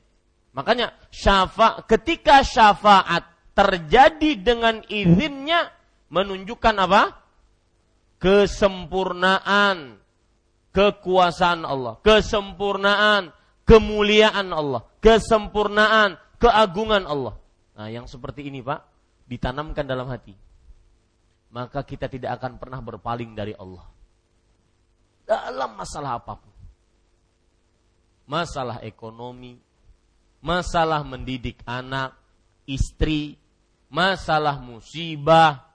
[0.51, 3.23] Makanya syafa ketika syafaat
[3.55, 5.71] terjadi dengan izinnya
[6.12, 7.16] menunjukkan apa?
[8.22, 9.97] Kesempurnaan
[10.76, 13.34] kekuasaan Allah, kesempurnaan
[13.66, 17.39] kemuliaan Allah, kesempurnaan keagungan Allah.
[17.74, 18.84] Nah, yang seperti ini, Pak,
[19.26, 20.36] ditanamkan dalam hati.
[21.51, 23.84] Maka kita tidak akan pernah berpaling dari Allah.
[25.28, 26.51] Dalam masalah apa pun.
[28.28, 29.59] Masalah ekonomi,
[30.39, 32.16] masalah mendidik anak,
[32.64, 33.36] istri,
[33.91, 35.70] masalah musibah,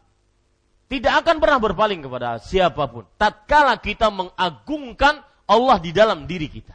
[0.87, 3.03] tidak akan pernah berpaling kepada siapa pun.
[3.19, 6.75] Tatkala kita mengagungkan Allah di dalam diri kita.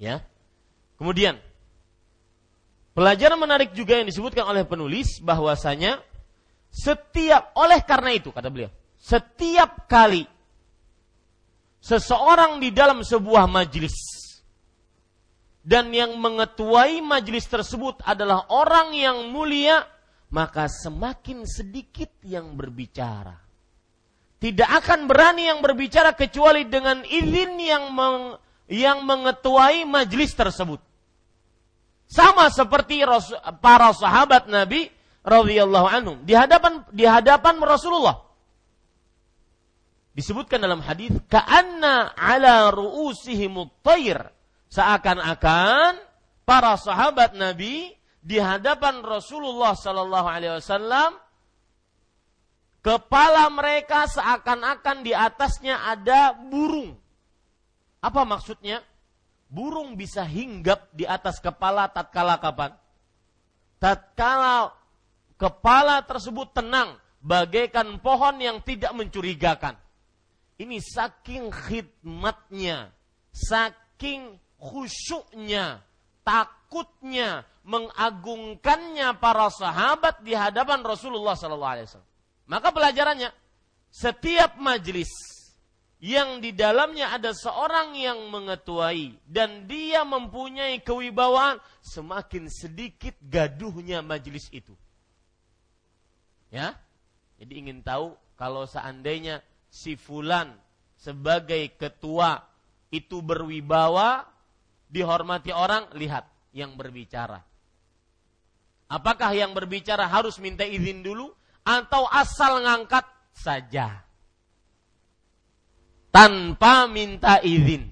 [0.00, 0.24] Ya.
[0.96, 1.36] Kemudian
[2.96, 6.00] pelajaran menarik juga yang disebutkan oleh penulis bahwasanya
[6.72, 10.24] setiap oleh karena itu kata beliau, setiap kali
[11.82, 13.92] seseorang di dalam sebuah majelis
[15.62, 19.86] dan yang mengetuai majelis tersebut adalah orang yang mulia,
[20.32, 23.36] maka semakin sedikit yang berbicara.
[24.42, 30.82] Tidak akan berani yang berbicara kecuali dengan izin yang meng, yang mengetuai majelis tersebut.
[32.10, 33.06] Sama seperti
[33.62, 34.90] para sahabat Nabi
[35.22, 38.18] radhiyallahu anhum di hadapan di hadapan Rasulullah.
[40.12, 44.28] Disebutkan dalam hadis ka'anna ala ru'usihim tayr
[44.72, 46.00] Seakan-akan
[46.48, 51.18] para sahabat Nabi di hadapan Rasulullah Sallallahu Alaihi Wasallam
[52.78, 56.94] kepala mereka seakan-akan di atasnya ada burung.
[57.98, 58.82] Apa maksudnya?
[59.52, 62.72] Burung bisa hinggap di atas kepala tatkala kapan?
[63.82, 64.72] Tatkala
[65.36, 69.74] kepala tersebut tenang, bagaikan pohon yang tidak mencurigakan.
[70.56, 72.94] Ini saking khidmatnya,
[73.34, 75.82] saking khusyuknya,
[76.22, 82.10] takutnya, mengagungkannya para sahabat di hadapan Rasulullah sallallahu alaihi wasallam.
[82.50, 83.30] Maka pelajarannya
[83.88, 85.10] setiap majelis
[86.02, 94.50] yang di dalamnya ada seorang yang mengetuai dan dia mempunyai kewibawaan semakin sedikit gaduhnya majelis
[94.50, 94.74] itu.
[96.50, 96.74] Ya.
[97.38, 100.58] Jadi ingin tahu kalau seandainya si fulan
[100.98, 102.42] sebagai ketua
[102.90, 104.26] itu berwibawa
[104.92, 107.40] dihormati orang, lihat yang berbicara.
[108.92, 111.32] Apakah yang berbicara harus minta izin dulu
[111.64, 114.04] atau asal ngangkat saja?
[116.12, 117.88] Tanpa minta izin.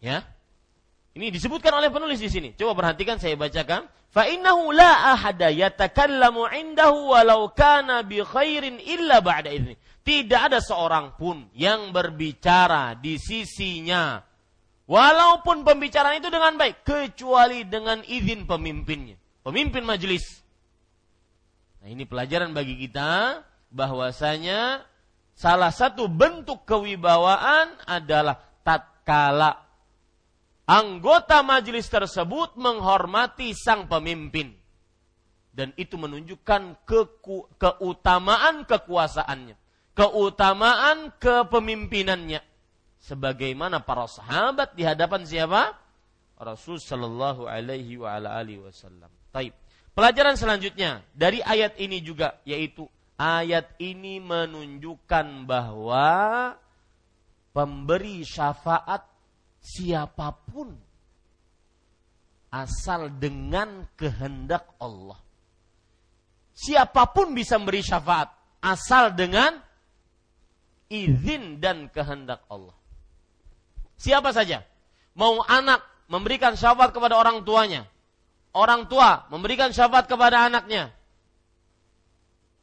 [0.00, 0.24] Ya.
[1.12, 2.56] Ini disebutkan oleh penulis di sini.
[2.56, 3.84] Coba perhatikan saya bacakan.
[4.08, 9.76] Fa innahu la ahada yatakallamu indahu walau kana bi khairin illa ba'da izni.
[10.00, 14.31] Tidak ada seorang pun yang berbicara di sisinya
[14.92, 20.44] Walaupun pembicaraan itu dengan baik, kecuali dengan izin pemimpinnya, pemimpin majelis.
[21.80, 23.40] Nah, ini pelajaran bagi kita
[23.72, 24.84] bahwasanya
[25.32, 29.64] salah satu bentuk kewibawaan adalah tatkala
[30.68, 34.52] anggota majelis tersebut menghormati sang pemimpin.
[35.56, 39.56] Dan itu menunjukkan keku, keutamaan kekuasaannya,
[39.96, 42.51] keutamaan kepemimpinannya
[43.02, 45.74] sebagaimana para sahabat di hadapan siapa?
[46.38, 49.10] Rasul sallallahu alaihi wa ala alihi wasallam.
[49.34, 49.54] Taib.
[49.92, 52.88] Pelajaran selanjutnya dari ayat ini juga yaitu
[53.20, 56.08] ayat ini menunjukkan bahwa
[57.52, 59.04] pemberi syafaat
[59.60, 60.72] siapa pun
[62.48, 65.20] asal dengan kehendak Allah.
[66.52, 68.32] Siapa pun bisa memberi syafaat
[68.64, 69.60] asal dengan
[70.88, 72.81] izin dan kehendak Allah.
[74.02, 74.66] Siapa saja.
[75.14, 75.78] Mau anak
[76.10, 77.86] memberikan syafaat kepada orang tuanya.
[78.50, 80.90] Orang tua memberikan syafaat kepada anaknya.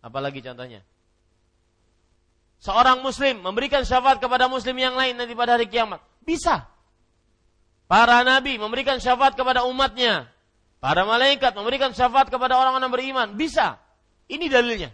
[0.03, 0.83] Apalagi contohnya?
[2.59, 6.03] Seorang muslim memberikan syafaat kepada muslim yang lain nanti pada hari kiamat.
[6.27, 6.67] Bisa.
[7.87, 10.27] Para nabi memberikan syafaat kepada umatnya.
[10.83, 13.27] Para malaikat memberikan syafaat kepada orang-orang beriman.
[13.39, 13.79] Bisa.
[14.27, 14.91] Ini dalilnya.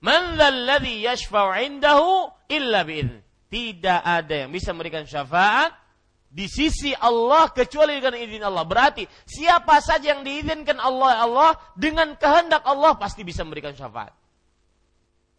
[0.00, 3.25] Man yashfa'u 'indahu illa bi'idzni.
[3.46, 5.70] Tidak ada yang bisa memberikan syafaat
[6.26, 8.66] di sisi Allah kecuali dengan izin Allah.
[8.66, 14.10] Berarti siapa saja yang diizinkan Allah Allah dengan kehendak Allah pasti bisa memberikan syafaat.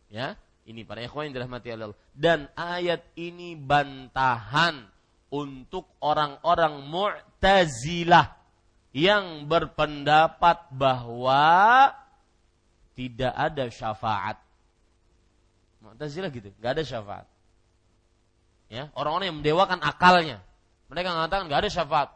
[0.08, 1.91] Ya, ini para ikhwan yang dirahmati Allah.
[2.16, 4.88] Dan ayat ini bantahan
[5.28, 8.32] untuk orang-orang Mu'tazilah
[8.95, 11.91] yang berpendapat bahwa
[12.95, 14.39] tidak ada syafaat
[15.88, 17.26] Mu'tazilah gitu, nggak ada syafaat.
[18.68, 20.43] Ya, orang-orang yang mendewakan akalnya.
[20.91, 22.09] Mereka mengatakan nggak ada syafaat.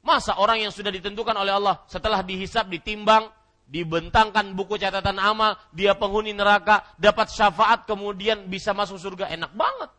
[0.00, 3.28] Masa orang yang sudah ditentukan oleh Allah setelah dihisap, ditimbang,
[3.68, 9.90] dibentangkan buku catatan amal, dia penghuni neraka, dapat syafaat kemudian bisa masuk surga, enak banget.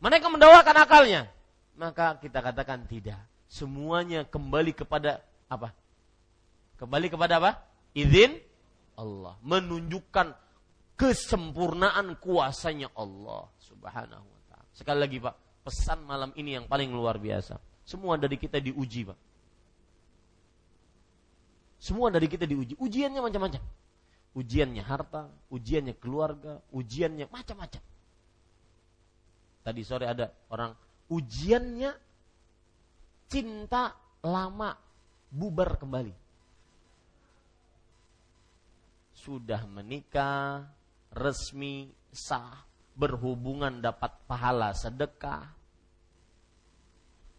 [0.00, 1.28] Mereka mendewakan akalnya.
[1.76, 3.20] Maka kita katakan tidak.
[3.48, 5.72] Semuanya kembali kepada apa?
[6.76, 7.50] Kembali kepada apa?
[7.96, 8.36] Izin
[8.96, 9.36] Allah.
[9.40, 10.32] Menunjukkan
[10.96, 14.66] kesempurnaan kuasanya Allah subhanahu wa ta'ala.
[14.72, 15.34] Sekali lagi Pak,
[15.68, 17.60] pesan malam ini yang paling luar biasa.
[17.84, 19.18] Semua dari kita diuji Pak.
[21.76, 22.74] Semua dari kita diuji.
[22.80, 23.62] Ujiannya macam-macam.
[24.36, 27.82] Ujiannya harta, ujiannya keluarga, ujiannya macam-macam.
[29.64, 30.76] Tadi sore ada orang
[31.10, 31.90] ujiannya
[33.26, 34.74] cinta lama
[35.30, 36.14] bubar kembali.
[39.16, 40.62] Sudah menikah,
[41.10, 42.62] resmi, sah,
[42.96, 45.52] berhubungan dapat pahala sedekah.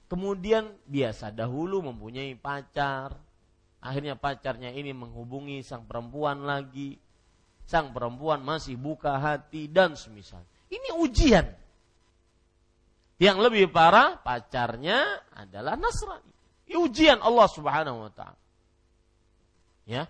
[0.08, 3.18] Kemudian biasa dahulu mempunyai pacar,
[3.84, 6.96] akhirnya pacarnya ini menghubungi sang perempuan lagi.
[7.68, 10.40] Sang perempuan masih buka hati dan semisal.
[10.72, 11.44] Ini ujian.
[13.20, 16.32] Yang lebih parah pacarnya adalah Nasrani.
[16.78, 18.40] Ujian Allah Subhanahu wa taala.
[19.88, 20.08] Ya,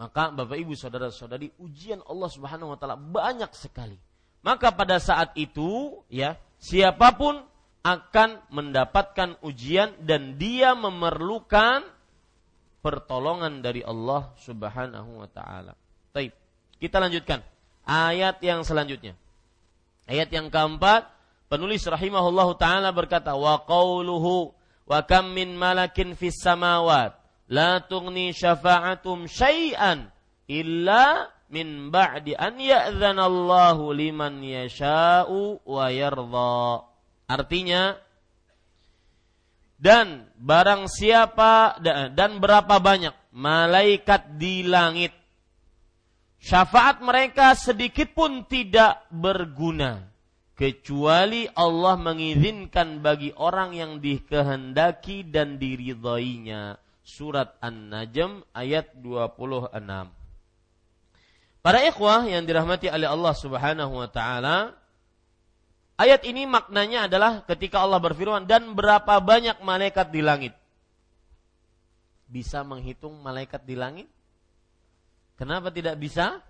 [0.00, 4.00] maka Bapak Ibu saudara-saudari ujian Allah Subhanahu wa taala banyak sekali.
[4.40, 7.44] Maka pada saat itu ya siapa pun
[7.84, 11.84] akan mendapatkan ujian dan dia memerlukan
[12.80, 15.76] pertolongan dari Allah Subhanahu wa taala.
[16.16, 16.32] Baik,
[16.80, 17.44] kita lanjutkan
[17.84, 19.12] ayat yang selanjutnya.
[20.08, 21.12] Ayat yang keempat,
[21.52, 24.56] penulis rahimahullahu taala berkata wa qauluhu
[24.88, 27.19] wa kam min malakin fis samawat
[27.50, 30.06] la tughni syafa'atum syai'an
[30.46, 36.86] illa min ba'di an ya'dzanallahu liman yasha'u wa yardha.
[37.26, 37.98] Artinya
[39.80, 41.80] dan barang siapa
[42.14, 45.14] dan berapa banyak malaikat di langit
[46.36, 50.10] syafaat mereka sedikit pun tidak berguna
[50.52, 59.72] kecuali Allah mengizinkan bagi orang yang dikehendaki dan diridhoinya surat An-Najm ayat 26.
[61.60, 64.72] Para ikhwah yang dirahmati oleh Allah Subhanahu wa taala,
[66.00, 70.54] ayat ini maknanya adalah ketika Allah berfirman dan berapa banyak malaikat di langit.
[72.30, 74.08] Bisa menghitung malaikat di langit?
[75.36, 76.40] Kenapa tidak bisa?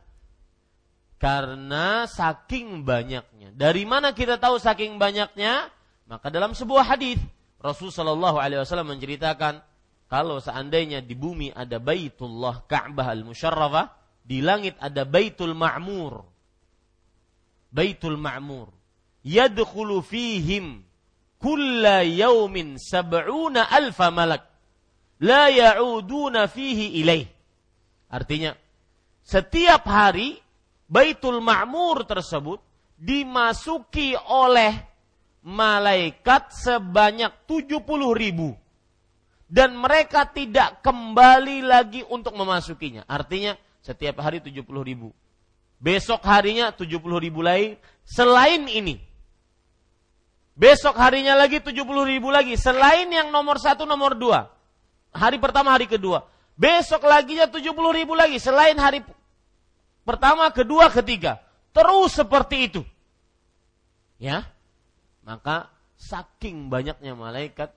[1.18, 3.50] Karena saking banyaknya.
[3.52, 5.68] Dari mana kita tahu saking banyaknya?
[6.06, 7.18] Maka dalam sebuah hadis
[7.62, 9.62] Rasulullah Shallallahu Alaihi Wasallam menceritakan
[10.10, 13.94] kalau seandainya di bumi ada Baitullah Ka'bah al-Musyarrafah,
[14.26, 16.26] di langit ada Baitul Ma'mur.
[17.70, 18.74] Baitul Ma'mur.
[19.22, 20.82] Yadkhulu fihim
[21.38, 24.50] kulla yaumin sab'una alfa malak.
[25.22, 27.30] La ya'uduna fihi ilaih.
[28.10, 28.50] Artinya,
[29.22, 30.42] setiap hari
[30.90, 32.58] Baitul Ma'mur tersebut
[32.98, 34.74] dimasuki oleh
[35.46, 37.78] malaikat sebanyak 70
[38.10, 38.58] ribu
[39.50, 43.02] dan mereka tidak kembali lagi untuk memasukinya.
[43.10, 45.10] Artinya setiap hari 70 ribu.
[45.82, 47.74] Besok harinya 70 ribu lain.
[48.06, 49.02] Selain ini.
[50.54, 52.54] Besok harinya lagi 70 ribu lagi.
[52.54, 54.54] Selain yang nomor satu, nomor dua.
[55.10, 56.30] Hari pertama, hari kedua.
[56.54, 58.38] Besok lagi ya 70 ribu lagi.
[58.38, 59.02] Selain hari
[60.06, 61.42] pertama, kedua, ketiga.
[61.74, 62.82] Terus seperti itu.
[64.22, 64.46] Ya.
[65.26, 67.74] Maka saking banyaknya malaikat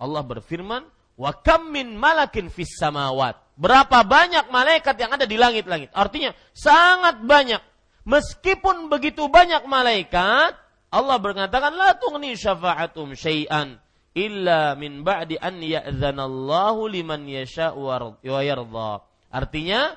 [0.00, 0.86] Allah berfirman,
[1.16, 3.36] Wa kam min malakin fis samawat.
[3.56, 5.92] Berapa banyak malaikat yang ada di langit-langit.
[5.92, 7.60] Artinya sangat banyak.
[8.02, 10.56] Meskipun begitu banyak malaikat,
[10.90, 13.78] Allah berkatakan la tughni syafa'atum syai'an
[14.12, 19.04] illa min ba'di an ya'dzanallahu liman yasha wa yarda.
[19.32, 19.94] Artinya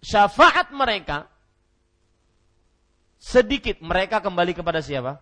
[0.00, 1.28] syafaat mereka
[3.18, 5.18] sedikit mereka kembali kepada siapa?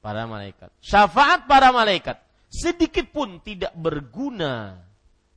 [0.00, 0.72] Para malaikat.
[0.80, 4.82] Syafaat para malaikat sedikit pun tidak berguna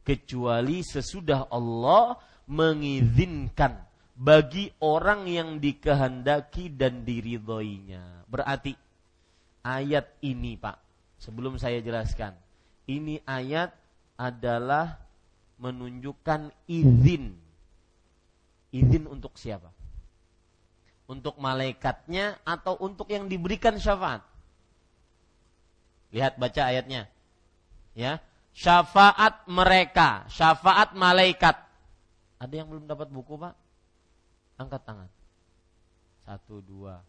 [0.02, 2.18] kecuali sesudah Allah
[2.50, 3.80] mengizinkan
[4.18, 8.26] bagi orang yang dikehendaki dan diridhoinya.
[8.28, 8.74] Berarti
[9.64, 10.78] ayat ini Pak,
[11.22, 12.36] sebelum saya jelaskan,
[12.90, 13.72] ini ayat
[14.20, 15.00] adalah
[15.62, 17.38] menunjukkan izin.
[18.74, 19.70] Izin untuk siapa?
[21.06, 24.33] Untuk malaikatnya atau untuk yang diberikan syafaat?
[26.14, 27.10] Lihat baca ayatnya.
[27.98, 28.22] Ya.
[28.54, 31.58] Syafaat mereka, syafaat malaikat.
[32.38, 33.58] Ada yang belum dapat buku, Pak?
[34.62, 35.10] Angkat tangan.
[36.22, 37.02] Satu, dua,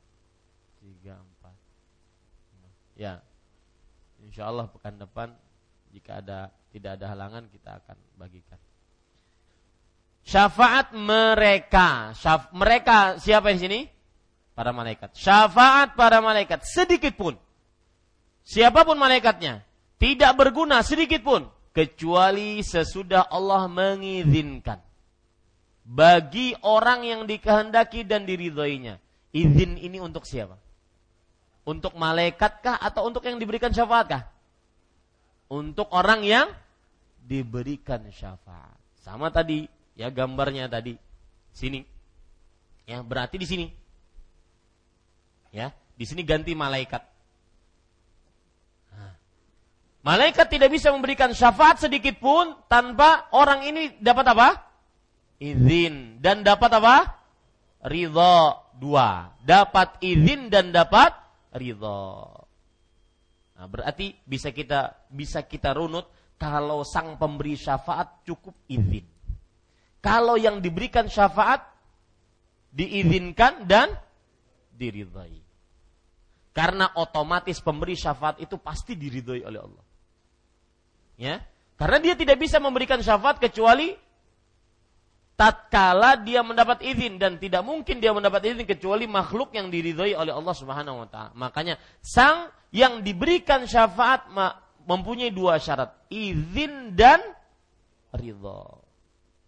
[0.80, 1.52] tiga, empat.
[2.96, 3.20] Ya,
[4.24, 5.36] insya Allah pekan depan
[5.92, 8.58] jika ada tidak ada halangan kita akan bagikan.
[10.24, 13.80] Syafaat mereka, syaf, mereka siapa di sini?
[14.56, 15.12] Para malaikat.
[15.12, 17.36] Syafaat para malaikat sedikit pun,
[18.44, 19.64] siapa pun malaikatnya,
[19.98, 24.78] tidak berguna sedikit pun kecuali sesudah Allah mengizinkan
[25.84, 28.96] bagi orang yang dikehendaki dan diridhoinya.
[29.34, 30.56] Izin ini untuk siapa?
[31.66, 34.30] Untuk malaikatkah atau untuk yang diberikan syafaatkah?
[35.50, 36.48] Untuk orang yang
[37.24, 38.76] diberikan syafaat.
[39.00, 40.96] Sama tadi, ya gambarnya tadi.
[41.52, 41.84] Sini.
[42.84, 43.66] Ya, berarti di sini.
[45.52, 47.13] Ya, di sini ganti malaikat.
[50.04, 54.48] Malaikat tidak bisa memberikan syafaat sedikit pun tanpa orang ini dapat apa?
[55.40, 57.24] Izin dan dapat apa?
[57.88, 58.36] Ridho
[58.76, 59.32] dua.
[59.40, 61.16] Dapat izin dan dapat
[61.56, 62.28] ridho.
[63.56, 66.04] Nah, berarti bisa kita bisa kita runut
[66.36, 69.08] kalau sang pemberi syafaat cukup izin.
[70.04, 71.64] Kalau yang diberikan syafaat
[72.76, 73.88] diizinkan dan
[74.76, 75.40] diridhai.
[76.52, 79.83] Karena otomatis pemberi syafaat itu pasti diridhai oleh Allah.
[81.14, 81.46] Ya,
[81.78, 83.94] karena dia tidak bisa memberikan syafaat kecuali
[85.34, 90.30] tatkala dia mendapat izin dan tidak mungkin dia mendapat izin kecuali makhluk yang diridhai oleh
[90.30, 91.30] Allah Subhanahu wa taala.
[91.34, 94.30] Makanya sang yang diberikan syafaat
[94.86, 97.22] mempunyai dua syarat, izin dan
[98.14, 98.82] ridho.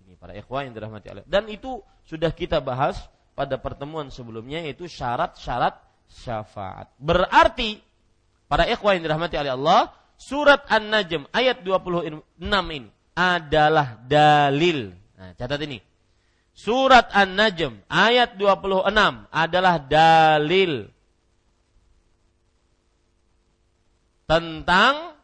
[0.07, 1.27] Ini para ikhwan yang dirahmati Allah.
[1.27, 2.99] Dan itu sudah kita bahas
[3.35, 6.91] pada pertemuan sebelumnya yaitu syarat-syarat syafaat.
[6.99, 7.79] Berarti
[8.51, 14.93] para ikhwan yang dirahmati oleh Allah, surat An-Najm ayat 26 ini adalah dalil.
[15.17, 15.81] Nah, catat ini.
[16.57, 18.89] Surat An-Najm ayat 26
[19.29, 20.89] adalah dalil
[24.27, 25.17] tentang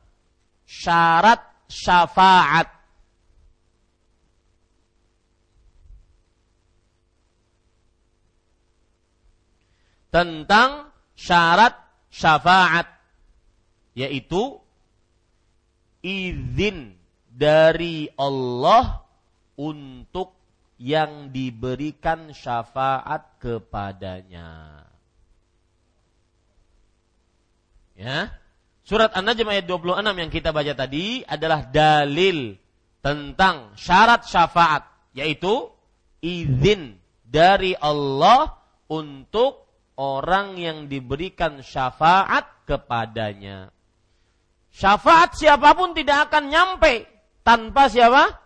[0.65, 2.69] syarat syafaat.
[10.13, 11.73] Tentang syarat
[12.13, 12.85] syafaat
[13.97, 14.62] yaitu
[16.03, 16.99] izin
[17.31, 19.07] dari Allah
[19.57, 20.35] untuk
[20.83, 24.83] yang diberikan syafaat kepadanya.
[27.95, 28.35] Ya.
[28.83, 32.59] Surat An-Najm ayat 26 yang kita baca tadi adalah dalil
[32.99, 35.71] tentang syarat syafaat, yaitu
[36.19, 38.59] izin dari Allah
[38.91, 43.71] untuk orang yang diberikan syafaat kepadanya.
[44.73, 47.05] Syafaat siapa pun tidak akan nyampe
[47.45, 48.41] tanpa siapa?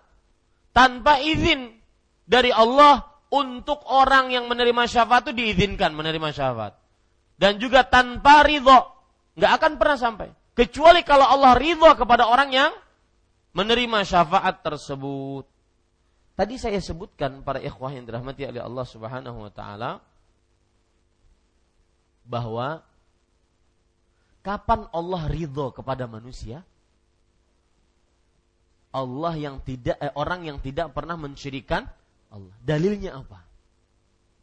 [0.74, 1.78] Tanpa izin
[2.26, 6.74] dari Allah untuk orang yang menerima syafaat itu diizinkan menerima syafaat.
[7.38, 8.90] Dan juga tanpa ridho
[9.38, 10.28] nggak akan pernah sampai.
[10.56, 12.72] Kecuali kalau Allah ridho kepada orang yang
[13.56, 15.48] menerima syafaat tersebut.
[16.36, 20.04] Tadi saya sebutkan para ikhwah yang dirahmati oleh Allah Subhanahu wa taala
[22.26, 22.84] bahwa
[24.46, 26.62] kapan Allah ridho kepada manusia?
[28.94, 31.82] Allah yang tidak eh, orang yang tidak pernah mensyirikan
[32.30, 32.54] Allah.
[32.62, 33.42] Dalilnya apa?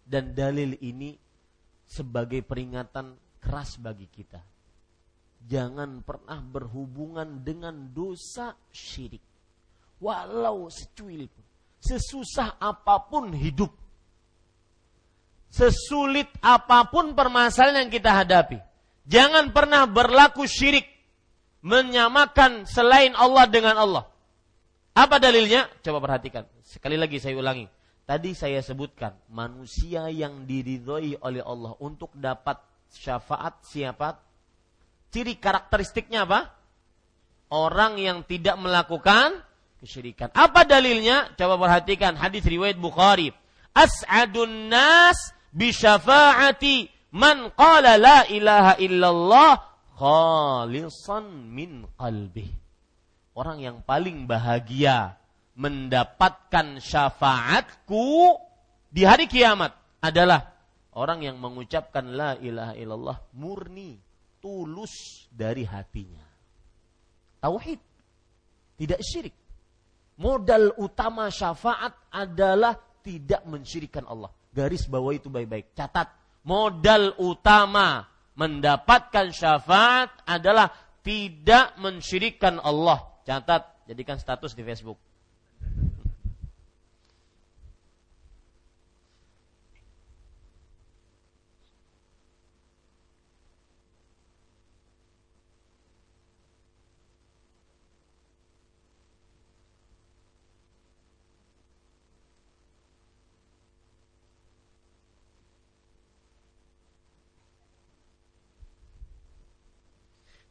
[0.04, 1.16] Dan dalil ini
[1.88, 4.44] sebagai peringatan keras bagi kita
[5.48, 9.22] jangan pernah berhubungan dengan dosa syirik.
[10.00, 11.46] Walau secuil pun.
[11.84, 13.72] Sesusah apa pun hidup.
[15.54, 18.60] Sesulit apa pun permasalahan yang kita hadapi.
[19.08, 20.88] Jangan pernah berlaku syirik.
[21.64, 24.04] Menyamakan selain Allah dengan Allah.
[24.94, 25.72] Apa dalilnya?
[25.80, 26.44] Coba perhatikan.
[26.60, 27.72] Sekali lagi saya ulangi.
[28.04, 32.60] Tadi saya sebutkan manusia yang diridhoi oleh Allah untuk dapat
[32.92, 34.20] syafaat siapa?
[35.08, 36.52] Ciri karakteristiknya apa?
[37.48, 39.40] Orang yang tidak melakukan
[39.80, 40.36] kesyirikan.
[40.36, 41.32] Apa dalilnya?
[41.40, 43.32] Coba perhatikan hadis riwayat Bukhari.
[43.72, 49.52] As'adun nas bi syafaati man qala la ilaha illallah
[49.94, 52.50] khalisan min qalbi.
[53.34, 55.18] Orang yang paling bahagia
[55.58, 58.38] mendapatkan syafaatku
[58.90, 60.54] di hari kiamat adalah
[60.94, 63.98] orang yang mengucapkan la ilaha illallah murni
[64.38, 66.26] tulus dari hatinya.
[67.42, 67.82] Tauhid,
[68.78, 69.36] tidak syirik.
[70.22, 74.30] Modal utama syafaat adalah tidak mensyirikan Allah.
[74.54, 75.74] Garis bawah itu baik-baik.
[75.74, 76.14] Catat,
[76.44, 80.72] modal utama mendapatkan syafaat adalah
[81.04, 83.04] tidak mensyirikan Allah.
[83.24, 85.00] Catat, jadikan status di Facebook.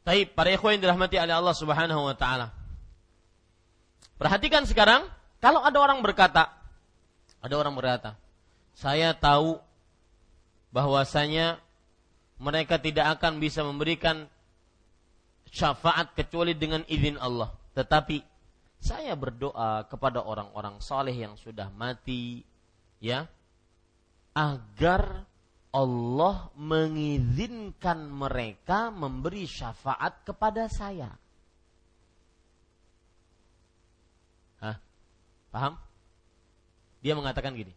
[0.03, 2.51] Taib, para ikhwan yang dirahmati oleh Allah Subhanahu wa taala.
[4.19, 5.07] Perhatikan sekarang,
[5.39, 6.51] kalau ada orang berkata,
[7.39, 8.19] ada orang berkata,
[8.75, 9.59] saya tahu
[10.75, 11.59] bahwasanya
[12.39, 14.27] mereka tidak akan bisa memberikan
[15.47, 17.55] syafaat kecuali dengan izin Allah.
[17.77, 18.19] Tetapi
[18.83, 22.43] saya berdoa kepada orang-orang saleh yang sudah mati,
[22.99, 23.31] ya,
[24.35, 25.23] agar
[25.73, 31.09] Allah mengizinkan mereka memberi syafaat kepada saya.
[34.61, 34.77] Hah?
[35.49, 35.81] Paham?
[37.01, 37.73] Dia mengatakan gini.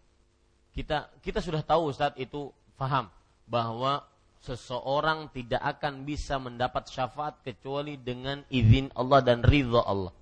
[0.77, 3.09] Kita kita sudah tahu Ustaz itu paham
[3.49, 4.05] bahwa
[4.45, 10.13] seseorang tidak akan bisa mendapat syafaat kecuali dengan izin Allah dan ridha Allah.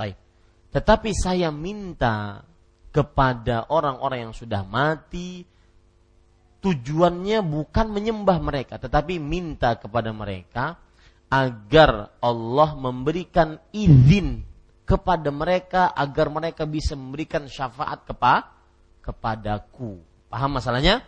[0.00, 0.16] Baik.
[0.72, 2.40] Tetapi saya minta
[2.88, 5.44] kepada orang-orang yang sudah mati
[6.60, 10.76] tujuannya bukan menyembah mereka tetapi minta kepada mereka
[11.30, 14.42] agar Allah memberikan izin
[14.82, 18.50] kepada mereka agar mereka bisa memberikan syafaat kepa
[19.06, 20.02] kepadaku.
[20.26, 21.06] Paham masalahnya?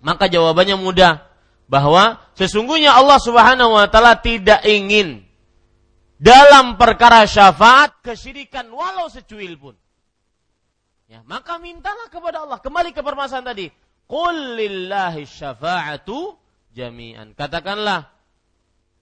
[0.00, 1.28] Maka jawabannya mudah
[1.68, 5.24] bahwa sesungguhnya Allah Subhanahu wa taala tidak ingin
[6.16, 9.76] dalam perkara syafaat kesyirikan walau secuil pun.
[11.06, 12.58] Ya, maka mintalah kepada Allah.
[12.58, 13.66] Kembali ke permasalahan tadi.
[14.06, 16.38] Qul lillahi syafa'atu
[16.74, 17.34] jami'an.
[17.34, 18.06] Katakanlah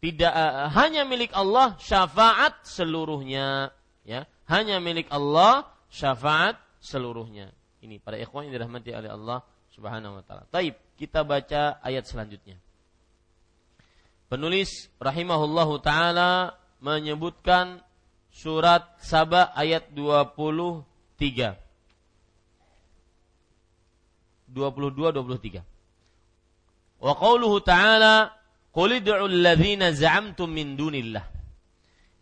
[0.01, 3.73] tidak uh, hanya milik Allah syafaat seluruhnya,
[4.05, 4.29] ya.
[4.45, 7.53] Hanya milik Allah syafaat seluruhnya.
[7.81, 9.41] Ini para ikhwan yang dirahmati oleh Allah
[9.73, 10.45] Subhanahu wa taala.
[10.53, 12.61] Taib, kita baca ayat selanjutnya.
[14.29, 17.81] Penulis rahimahullahu taala menyebutkan
[18.29, 21.64] surat Saba ayat 23.
[24.55, 25.63] 22 23.
[27.03, 28.45] Wa qauluhu ta'ala
[28.75, 31.23] Qul id'u alladhina za'amtum min dunillah.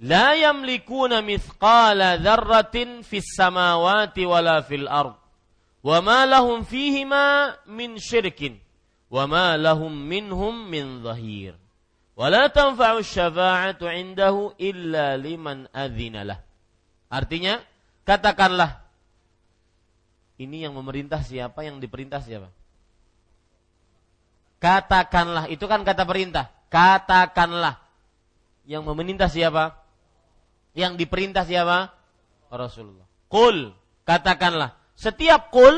[0.04, 5.16] La yamlikuna mithqala dzarratin fis samawati wala fil ard.
[5.80, 8.60] Wa ma lahum fihima min syirkin.
[9.08, 11.56] Wa ma lahum minhum min dhahir.
[12.12, 16.38] Wa la tanfa'u syafa'atu 'indahu illa liman adzina lah.
[17.08, 17.64] Artinya
[18.04, 18.81] katakanlah
[20.42, 22.50] ini yang memerintah siapa, yang diperintah siapa?
[24.62, 26.50] Katakanlah, itu kan kata perintah.
[26.70, 27.82] Katakanlah.
[28.62, 29.74] Yang memerintah siapa?
[30.72, 31.90] Yang diperintah siapa?
[32.46, 33.06] Rasulullah.
[33.26, 33.74] Kul,
[34.06, 34.78] katakanlah.
[34.94, 35.74] Setiap kul,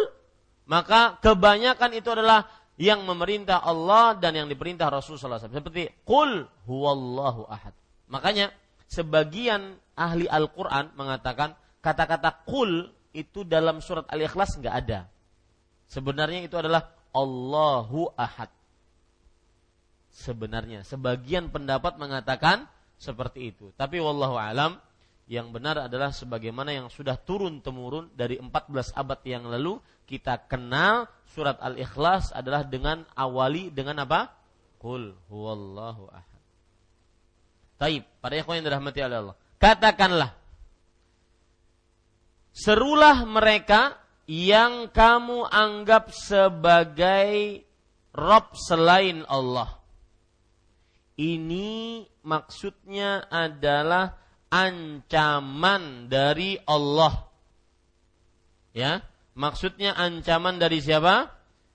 [0.69, 5.55] maka kebanyakan itu adalah yang memerintah Allah dan yang diperintah Rasulullah SAW.
[5.55, 7.73] Seperti kul huwallahu ahad.
[8.11, 8.51] Makanya
[8.91, 15.07] sebagian ahli Al-Quran mengatakan kata-kata kul itu dalam surat Al-Ikhlas nggak ada.
[15.87, 18.51] Sebenarnya itu adalah Allahu Ahad.
[20.11, 22.67] Sebenarnya sebagian pendapat mengatakan
[22.99, 23.71] seperti itu.
[23.79, 24.79] Tapi wallahu alam
[25.31, 31.09] yang benar adalah sebagaimana yang sudah turun temurun dari 14 abad yang lalu kita kenal
[31.33, 34.31] surat Al-Ikhlas adalah dengan awali dengan apa?
[34.77, 36.43] Qul huwallahu ahad.
[37.81, 39.35] Taib, pada ikhwan yang dirahmati Allah.
[39.59, 40.44] Katakanlah
[42.55, 43.99] Serulah mereka
[44.31, 47.67] yang kamu anggap sebagai
[48.15, 49.83] Rob selain Allah.
[51.19, 54.15] Ini maksudnya adalah
[54.55, 57.27] ancaman dari Allah.
[58.71, 59.03] Ya,
[59.35, 61.31] maksudnya ancaman dari siapa?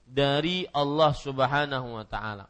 [0.07, 2.47] Dari Allah Subhanahu wa taala.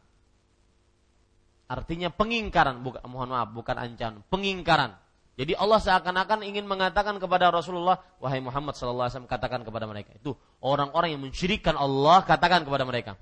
[1.70, 4.94] Artinya pengingkaran, bukan mohon maaf, bukan ancaman, pengingkaran.
[5.40, 10.12] Jadi Allah seakan-akan ingin mengatakan kepada Rasulullah, wahai Muhammad sallallahu alaihi wasallam katakan kepada mereka.
[10.12, 13.16] Itu orang-orang yang mensyirikkan Allah, katakan kepada mereka.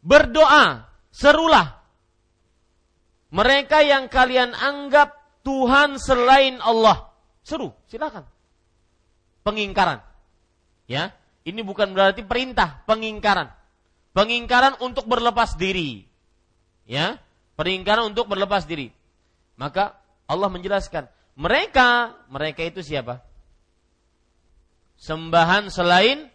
[0.00, 1.84] Berdoa, serulah.
[3.28, 5.12] Mereka yang kalian anggap
[5.44, 7.12] Tuhan selain Allah.
[7.44, 8.24] Seru, silakan.
[9.44, 10.00] Pengingkaran.
[10.88, 11.12] Ya,
[11.44, 13.52] ini bukan berarti perintah, pengingkaran.
[14.16, 16.08] Pengingkaran untuk berlepas diri.
[16.88, 17.20] Ya,
[17.60, 18.96] pengingkaran untuk berlepas diri.
[19.60, 21.08] Maka Allah menjelaskan,
[21.38, 23.24] mereka, mereka itu siapa?
[25.00, 26.30] Sembahan selain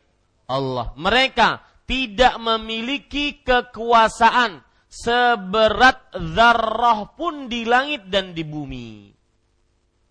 [0.49, 0.91] Allah.
[0.99, 9.11] Mereka tidak memiliki kekuasaan seberat zarrah pun di langit dan di bumi.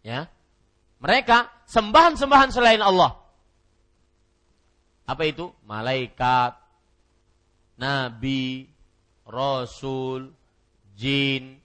[0.04, 0.28] Ya.
[1.02, 3.12] Mereka sembahan-sembahan selain Allah.
[5.06, 5.52] Apa itu?
[5.68, 6.56] Malaikat,
[7.78, 8.66] nabi,
[9.28, 10.32] rasul,
[10.96, 11.60] jin,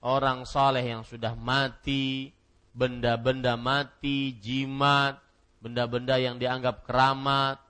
[0.00, 2.32] orang saleh yang sudah mati,
[2.72, 5.20] benda-benda mati, jimat,
[5.60, 7.60] benda-benda yang dianggap keramat,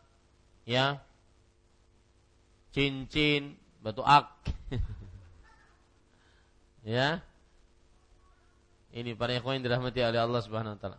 [0.66, 1.02] ya,
[2.70, 4.30] cincin, batu ak,
[6.86, 7.20] Ya.
[8.90, 10.98] Ini para yang dirahmati oleh Allah Subhanahu wa taala.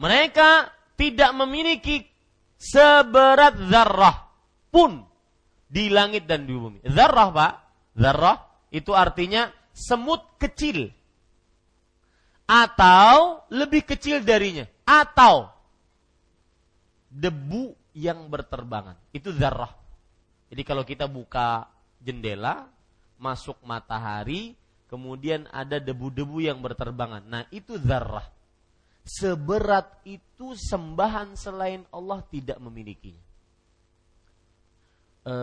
[0.00, 2.06] Mereka tidak memiliki
[2.56, 4.32] seberat zarrah
[4.72, 5.04] pun
[5.68, 6.80] di langit dan di bumi.
[6.88, 7.52] Zarrah, Pak.
[7.98, 8.38] Zarrah
[8.72, 10.94] itu artinya semut kecil
[12.46, 15.50] atau lebih kecil darinya atau
[17.10, 18.94] debu yang berterbangan.
[19.10, 19.70] Itu zarrah.
[20.50, 21.66] Jadi kalau kita buka
[21.98, 22.70] jendela,
[23.18, 24.54] masuk matahari,
[24.86, 27.24] kemudian ada debu-debu yang berterbangan.
[27.24, 28.28] Nah, itu zarrah.
[29.04, 33.23] Seberat itu sembahan selain Allah tidak memilikinya.
[35.24, 35.34] E,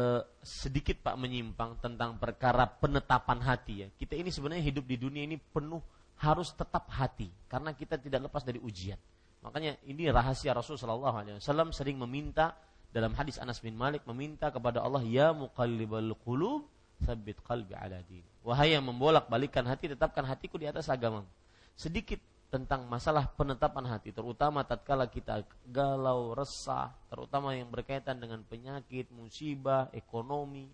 [0.46, 3.88] sedikit Pak menyimpang tentang perkara penetapan hati ya.
[3.98, 5.82] Kita ini sebenarnya hidup di dunia ini penuh
[6.22, 8.98] harus tetap hati karena kita tidak lepas dari ujian.
[9.42, 12.54] Makanya ini rahasia Rasul Shallallahu Alaihi Wasallam sering meminta
[12.94, 16.70] dalam hadis Anas bin Malik meminta kepada Allah ya muqallibal qulub
[17.02, 18.22] sabit qalbi ala din.
[18.46, 21.26] Wahai yang membolak-balikan hati tetapkan hatiku di atas agama.
[21.74, 22.22] Sedikit
[22.52, 29.88] tentang masalah penetapan hati terutama tatkala kita galau, resah, terutama yang berkaitan dengan penyakit, musibah,
[29.96, 30.68] ekonomi,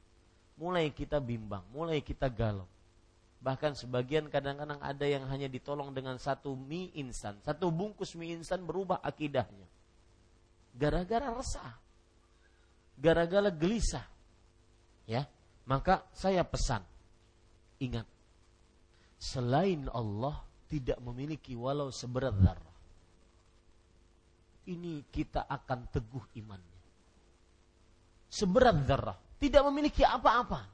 [0.57, 2.65] mulai kita bimbang, mulai kita galau.
[3.38, 7.38] Bahkan sebagian kadang-kadang ada yang hanya ditolong dengan satu mie instan.
[7.45, 9.69] Satu bungkus mie instan berubah akidahnya.
[10.73, 11.78] Gara-gara resah.
[12.97, 14.09] Gara-gara gelisah.
[15.05, 15.30] Ya,
[15.69, 16.82] maka saya pesan.
[17.78, 18.09] Ingat.
[19.21, 22.76] Selain Allah tidak memiliki walau seberat zarah.
[24.68, 26.80] Ini kita akan teguh imannya.
[28.28, 29.18] Seberat zarah.
[29.39, 30.68] Tidak memiliki apa-apa.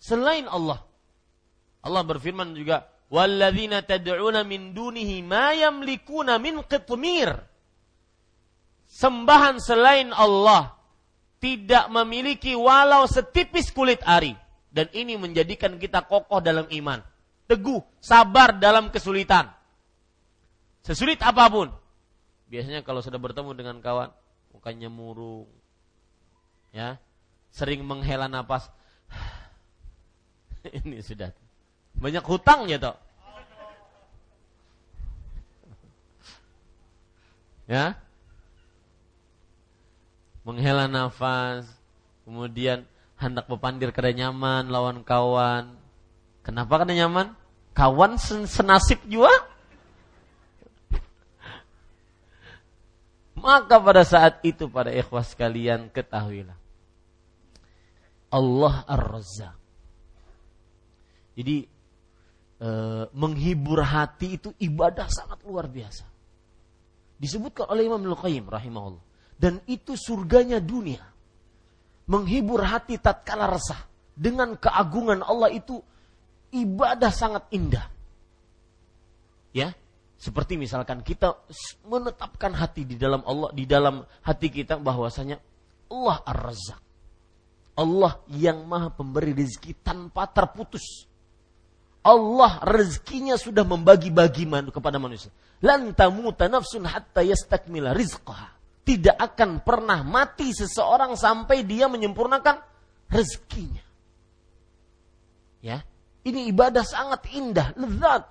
[0.00, 0.80] Selain Allah
[1.82, 7.30] Allah berfirman juga, "Walladzina tad'una min dunihi ma yamlikuna min qitmir."
[8.88, 10.74] Sembahan selain Allah
[11.38, 14.34] tidak memiliki walau setipis kulit ari
[14.72, 16.98] dan ini menjadikan kita kokoh dalam iman,
[17.48, 19.48] teguh, sabar dalam kesulitan.
[20.84, 21.72] Sesulit apa pun.
[22.48, 24.12] Biasanya kalau sudah bertemu dengan kawan,
[24.52, 25.48] mukanya murung.
[26.70, 27.00] Ya,
[27.48, 28.68] sering menghela napas.
[30.84, 31.32] ini sudah
[31.96, 32.96] banyak hutangnya toh.
[37.68, 38.00] Ya.
[40.40, 41.68] Menghela nafas,
[42.24, 42.88] kemudian
[43.20, 45.76] hendak bepandir kada nyaman lawan kawan.
[46.48, 47.36] Kenapa kada nyaman?
[47.76, 48.16] Kawan
[48.48, 49.28] senasib juga.
[53.36, 56.56] Maka pada saat itu pada ikhwas kalian ketahuilah.
[58.32, 59.56] Allah Ar-Razzaq.
[61.36, 61.68] Jadi
[62.58, 62.68] e,
[63.12, 66.08] menghibur hati itu ibadah sangat luar biasa.
[67.20, 69.04] Disebutkan oleh Imam Al-Qayyim rahimahullah.
[69.36, 71.04] Dan itu surganya dunia.
[72.08, 73.84] Menghibur hati tatkala resah.
[74.16, 75.78] Dengan keagungan Allah itu
[76.52, 77.86] ibadah sangat indah.
[79.52, 79.74] Ya,
[80.18, 81.38] seperti misalkan kita
[81.86, 85.38] menetapkan hati di dalam Allah, di dalam hati kita bahwasanya
[85.88, 86.82] Allah Ar-Razzaq.
[87.78, 91.06] Allah yang maha pemberi rezeki tanpa terputus.
[92.02, 95.30] Allah rezekinya sudah membagi-bagi kepada manusia.
[95.62, 98.58] Lan tamuta nafsun hatta yastakmila rizqaha.
[98.82, 102.58] Tidak akan pernah mati seseorang sampai dia menyempurnakan
[103.12, 103.84] rezekinya.
[105.62, 105.84] Ya,
[106.26, 108.22] ini ibadah sangat indah, lezat.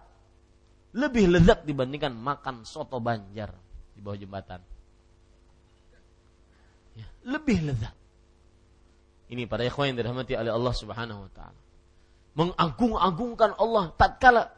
[0.97, 3.53] Lebih lezat dibandingkan makan soto banjar
[3.93, 4.59] di bawah jembatan.
[6.97, 7.95] Ya, lebih lezat.
[9.27, 11.67] Ini para ikhwan yang dirahmati oleh Allah Subhanahu wa taala
[12.37, 14.53] mengagung-agungkan Allah tatkala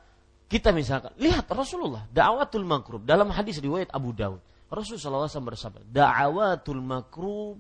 [0.52, 6.84] kita misalkan lihat Rasulullah da'watul makrub dalam hadis riwayat Abu Daud Rasulullah SAW bersabda da'watul
[6.84, 7.56] makrub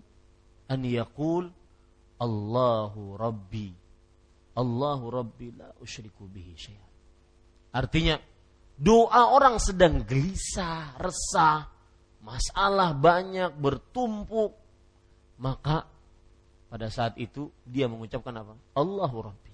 [0.67, 1.47] an yaqul
[2.19, 3.71] Allahu Rabbi
[4.57, 6.89] Allahu Rabbi la usyriku bihi syai'an
[7.75, 8.17] artinya
[8.79, 11.67] doa orang sedang gelisah resah
[12.23, 14.55] masalah banyak bertumpuk
[15.39, 15.85] maka
[16.69, 19.49] pada saat itu dia mengucapkan apa Allahu Rabbi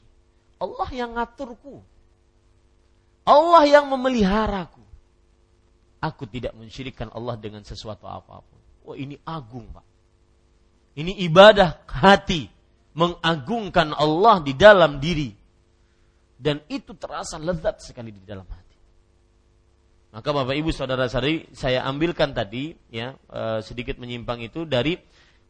[0.60, 1.84] Allah yang ngaturku.
[3.26, 4.84] Allah yang memeliharaku.
[6.00, 8.62] Aku tidak mensyirikkan Allah dengan sesuatu apa pun.
[8.86, 9.86] Wah oh, ini agung pak.
[10.96, 12.48] Ini ibadah hati.
[12.96, 15.36] Mengagungkan Allah di dalam diri.
[16.36, 18.78] Dan itu terasa lezat sekali di dalam hati.
[20.16, 24.96] Maka Bapak Ibu Saudara Sari saya ambilkan tadi ya eh, sedikit menyimpang itu dari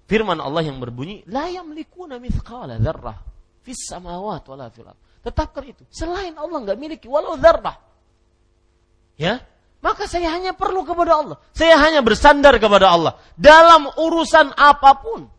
[0.09, 3.17] firman Allah yang berbunyi la yamlikuna mithqala dzarrah
[3.61, 4.89] fis samawat wala fil
[5.25, 5.81] Tetapkan itu.
[5.89, 7.77] Selain Allah nggak miliki walau dzarrah.
[9.17, 9.41] Ya,
[9.85, 11.37] maka saya hanya perlu kepada Allah.
[11.53, 15.29] Saya hanya bersandar kepada Allah dalam urusan apa pun.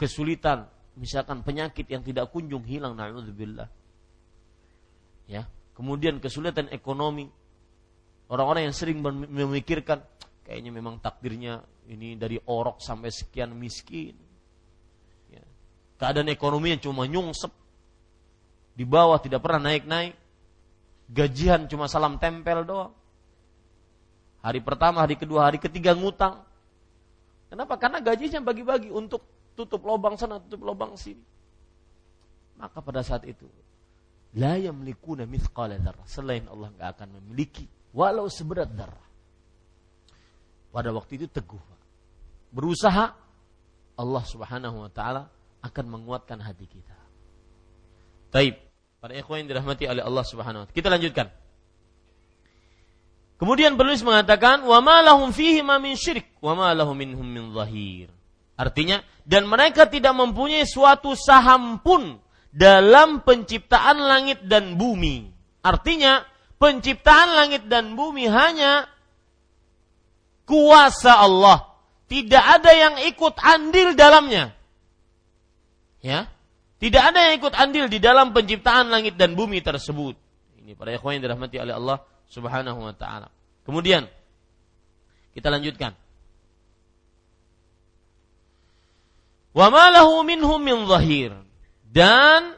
[0.00, 0.64] Kesulitan
[0.96, 3.68] misalkan penyakit yang tidak kunjung hilang naudzubillah.
[5.28, 5.44] Ya.
[5.76, 7.28] Kemudian kesulitan ekonomi.
[8.32, 10.00] Orang-orang yang sering memikirkan
[10.46, 14.16] kayaknya memang takdirnya ini dari orok sampai sekian miskin.
[15.28, 15.44] Ya.
[16.00, 17.52] Keadaan ekonomi yang cuma nyungsep.
[18.72, 20.16] Di bawah tidak pernah naik-naik.
[21.10, 22.94] Gajian cuma salam tempel doang.
[24.40, 26.40] Hari pertama, hari kedua, hari ketiga ngutang.
[27.52, 27.76] Kenapa?
[27.76, 29.20] Karena gajinya bagi-bagi untuk
[29.64, 31.22] tutup lubang sana, tutup lubang sini.
[32.60, 33.48] Maka pada saat itu
[34.36, 36.06] la yamlikuna mithqala dzarrah.
[36.06, 37.64] Selain Allah nggak akan memiliki
[37.96, 39.06] walau seberat darah.
[40.70, 41.58] Pada waktu itu teguh,
[42.50, 43.14] Berusaha
[43.94, 45.30] Allah Subhanahu wa taala
[45.62, 46.98] akan menguatkan hati kita.
[48.34, 48.58] Taib.
[49.00, 50.76] Para ikhwan yang dirahmati oleh Allah Subhanahu wa taala.
[50.76, 51.26] Kita lanjutkan.
[53.40, 55.00] Kemudian penulis mengatakan, "Wa ma
[55.32, 58.12] fihi ma min syirik, wa ma minhum min zahir."
[58.60, 62.20] Artinya, dan mereka tidak mempunyai suatu saham pun
[62.52, 65.32] dalam penciptaan langit dan bumi.
[65.64, 66.20] Artinya,
[66.60, 68.84] penciptaan langit dan bumi hanya
[70.44, 71.72] kuasa Allah.
[72.04, 74.52] Tidak ada yang ikut andil dalamnya.
[76.04, 76.28] Ya.
[76.80, 80.16] Tidak ada yang ikut andil di dalam penciptaan langit dan bumi tersebut.
[80.60, 83.32] Ini para ikhwan yang dirahmati oleh Allah Subhanahu wa taala.
[83.64, 84.04] Kemudian
[85.32, 85.96] kita lanjutkan.
[89.50, 91.34] Wa ma lahu minhum min zahir.
[91.90, 92.54] Dan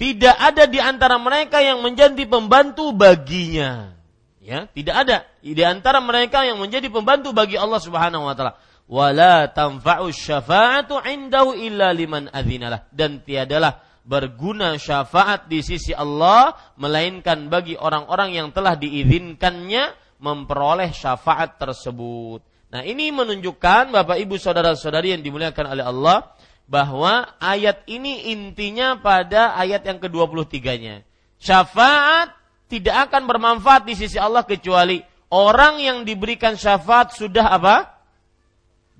[0.00, 3.92] tidak ada di antara mereka yang menjadi pembantu baginya.
[4.40, 8.56] Ya, tidak ada di antara mereka yang menjadi pembantu bagi Allah Subhanahu wa taala.
[8.90, 17.46] Wala tanfa'u syafa'atu indahu illa liman adzinalah dan tiadalah berguna syafaat di sisi Allah melainkan
[17.46, 22.49] bagi orang-orang yang telah diizinkannya memperoleh syafaat tersebut.
[22.70, 26.30] Nah, ini menunjukkan Bapak Ibu saudara-saudari yang dimuliakan oleh Allah
[26.70, 31.02] bahwa ayat ini intinya pada ayat yang ke-23-nya.
[31.42, 32.30] Syafaat
[32.70, 35.02] tidak akan bermanfaat di sisi Allah kecuali
[35.34, 37.76] orang yang diberikan syafaat sudah apa?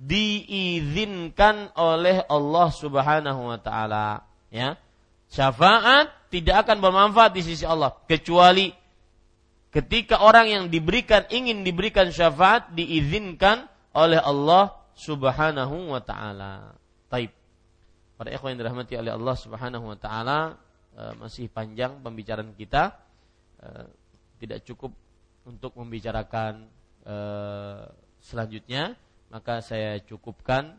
[0.00, 4.80] diizinkan oleh Allah Subhanahu wa taala, ya.
[5.28, 8.72] Syafaat tidak akan bermanfaat di sisi Allah kecuali
[9.70, 16.76] ketika orang yang diberikan ingin diberikan syafaat diizinkan oleh Allah Subhanahu wa taala.
[17.10, 17.32] Taib.
[18.20, 20.60] Para ikhwan yang dirahmati oleh Allah Subhanahu wa taala
[20.92, 22.92] e, masih panjang pembicaraan kita.
[23.58, 23.68] E,
[24.44, 24.92] tidak cukup
[25.48, 26.68] untuk membicarakan
[27.06, 27.16] e,
[28.20, 28.98] selanjutnya,
[29.32, 30.76] maka saya cukupkan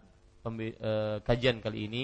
[1.22, 2.04] kajian kali ini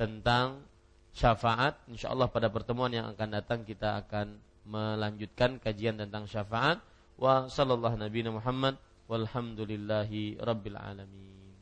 [0.00, 0.64] tentang
[1.12, 1.76] syafaat.
[1.88, 4.36] Insya Allah pada pertemuan yang akan datang kita akan
[4.66, 6.82] melanjutkan kajian tentang syafaat.
[7.16, 8.76] Wa sallallahu nabi Muhammad
[9.08, 11.54] walhamdulillahi rabbil alamin.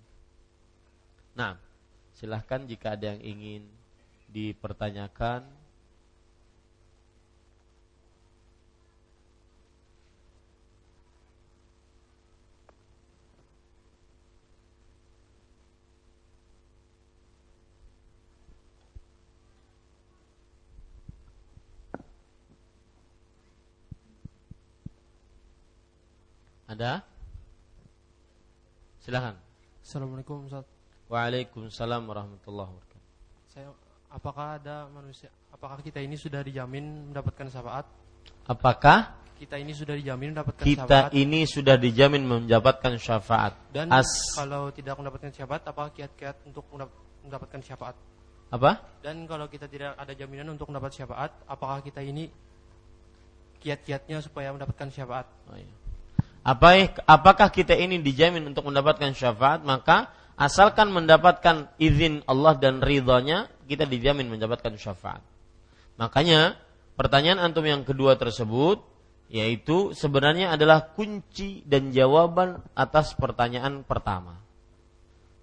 [1.39, 1.55] Nah,
[2.17, 3.63] silahkan jika ada yang ingin
[4.31, 5.47] dipertanyakan
[26.65, 27.05] Ada?
[29.05, 29.37] Silakan.
[29.85, 30.65] Assalamualaikum Ustaz.
[31.13, 33.09] Waalaikumsalam warahmatullahi wabarakatuh.
[33.53, 33.69] Saya
[34.09, 37.85] apakah ada manusia apakah kita ini sudah dijamin mendapatkan syafaat?
[38.49, 41.13] Apakah kita ini sudah dijamin mendapatkan kita syafaat?
[41.13, 43.53] Kita ini sudah dijamin mendapatkan syafaat.
[43.69, 46.65] Dan As kalau tidak mendapatkan syafaat apa kiat-kiat untuk
[47.21, 47.97] mendapatkan syafaat?
[48.49, 48.81] Apa?
[49.05, 52.33] Dan kalau kita tidak ada jaminan untuk mendapat syafaat, apakah kita ini
[53.61, 55.29] kiat-kiatnya supaya mendapatkan syafaat?
[55.53, 55.84] Oh, iya.
[56.45, 59.65] Apa, apakah kita ini dijamin untuk mendapatkan syafaat?
[59.65, 65.25] Maka asalkan mendapatkan izin Allah dan ridhonya, kita dijamin mendapatkan syafaat.
[65.97, 66.61] Makanya
[67.01, 68.85] pertanyaan antum yang kedua tersebut
[69.33, 74.37] yaitu sebenarnya adalah kunci dan jawaban atas pertanyaan pertama.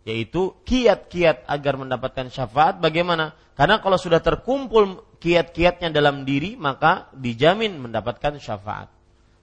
[0.06, 3.34] Yaitu kiat-kiat agar mendapatkan syafaat bagaimana?
[3.58, 9.01] Karena kalau sudah terkumpul kiat-kiatnya dalam diri maka dijamin mendapatkan syafaat.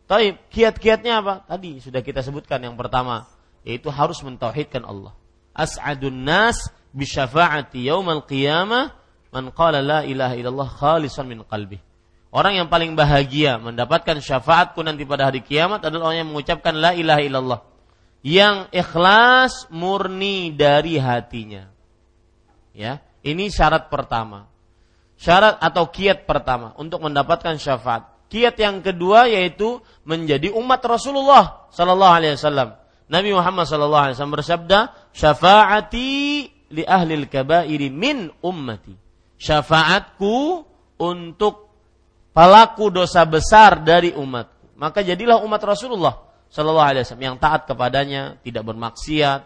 [0.08, 1.44] Tapi kiat-kiatnya apa?
[1.44, 3.28] Tadi sudah kita sebutkan yang pertama,
[3.60, 5.12] yaitu harus mentauhidkan Allah.
[5.52, 8.96] As'adun nas bisyafaati yaumal qiyamah
[9.28, 11.76] man qala la ilaha illallah khalisan min qalbi.
[12.32, 16.96] Orang yang paling bahagia mendapatkan syafaatku nanti pada hari kiamat adalah orang yang mengucapkan la
[16.96, 17.60] ilaha illallah.
[18.24, 21.68] Yang ikhlas murni dari hatinya.
[22.72, 24.48] Ya, ini syarat pertama.
[25.20, 32.12] Syarat atau kiat pertama untuk mendapatkan syafaat Kiat yang kedua yaitu menjadi umat Rasulullah Sallallahu
[32.12, 32.76] Alaihi Wasallam.
[33.08, 34.78] Nabi Muhammad SAW bersabda,
[35.16, 38.92] "Syafaati li ahli kabairi min ummati."
[39.40, 40.60] Syafaatku
[41.00, 41.72] untuk
[42.36, 44.76] pelaku dosa besar dari umatku.
[44.76, 49.40] Maka jadilah umat Rasulullah Sallallahu Alaihi Wasallam yang taat kepadanya, tidak bermaksiat.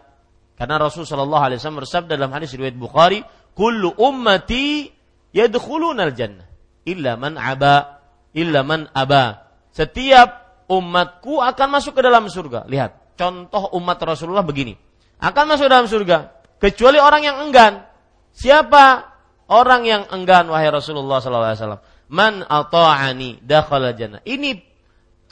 [0.59, 3.23] Karena Rasul Sallallahu Alaihi Wasallam bersabda dalam hadis riwayat Bukhari,
[3.55, 4.87] "Kullu ummati
[5.35, 6.47] yadkhulunal jannah
[6.87, 8.02] illa man aba,
[8.33, 12.69] illa man aba." Setiap umatku akan masuk ke dalam surga.
[12.69, 14.77] Lihat, contoh umat Rasulullah begini.
[15.23, 17.87] Akan masuk dalam surga kecuali orang yang enggan.
[18.33, 19.07] Siapa
[19.53, 21.83] orang yang enggan wahai Rasulullah wasallam?
[22.13, 24.21] Man ata'ani dakhala jannah.
[24.27, 24.61] Ini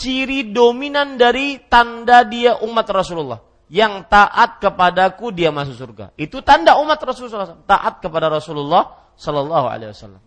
[0.01, 3.41] ciri dominan dari tanda dia umat Rasulullah.
[3.71, 6.11] Yang taat kepadaku dia masuk surga.
[6.19, 7.71] Itu tanda umat Rasulullah SAW.
[7.71, 10.23] Taat kepada Rasulullah Sallallahu Alaihi Wasallam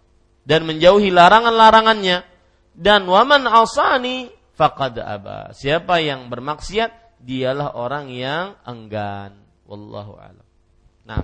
[0.48, 2.33] dan menjauhi larangan-larangannya.
[2.74, 5.54] Dan waman asani faqad aba.
[5.54, 9.38] Siapa yang bermaksiat dialah orang yang enggan.
[9.70, 10.48] Wallahu a'lam.
[11.06, 11.22] Nah.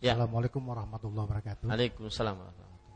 [0.00, 0.16] Ya.
[0.16, 1.68] Assalamualaikum warahmatullahi wabarakatuh.
[1.68, 2.36] Waalaikumsalam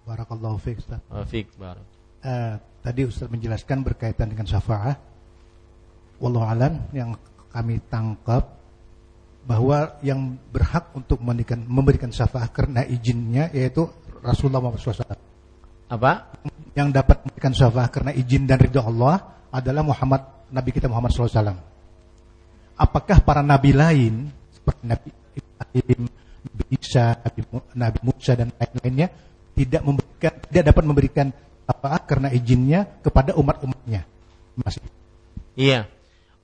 [0.08, 1.00] Barakallahu fiik Ustaz.
[1.28, 1.84] Fiik barak.
[2.24, 4.96] Uh, tadi Ustaz menjelaskan berkaitan dengan syafaat.
[6.16, 7.12] Wallahu alam yang
[7.52, 8.56] kami tangkap
[9.44, 13.84] bahwa yang berhak untuk memberikan, memberikan syafaat karena izinnya yaitu
[14.24, 15.20] Rasulullah SAW.
[15.92, 16.12] Apa?
[16.72, 19.20] Yang dapat memberikan syafaat karena izin dan ridho Allah
[19.52, 21.54] adalah Muhammad Nabi kita Muhammad SAW.
[22.74, 26.00] Apakah para nabi lain seperti Nabi Ibrahim,
[26.42, 27.40] Nabi Isa, Nabi,
[27.78, 29.08] Nabi Musa dan lain-lainnya
[29.54, 31.26] tidak memberikan tidak dapat memberikan
[31.64, 34.02] apa karena izinnya kepada umat-umatnya.
[34.58, 34.82] Masih.
[35.54, 35.86] Iya.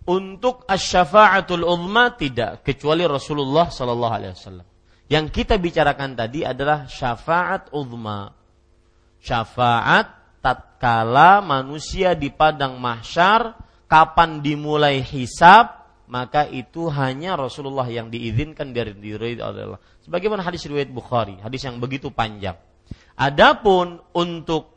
[0.07, 4.70] Untuk asyafaatul uzma tidak kecuali Rasulullah sallallahu alaihi wasallam.
[5.11, 8.31] Yang kita bicarakan tadi adalah syafaat uzma.
[9.19, 13.59] Syafaat tatkala manusia di padang mahsyar
[13.91, 15.81] kapan dimulai hisab
[16.11, 19.79] maka itu hanya Rasulullah yang diizinkan dari diri Allah.
[20.03, 22.59] Sebagaimana hadis riwayat Bukhari, hadis yang begitu panjang.
[23.15, 24.75] Adapun untuk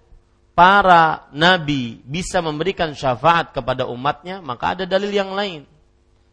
[0.54, 5.66] para nabi bisa memberikan syafaat kepada umatnya, maka ada dalil yang lain.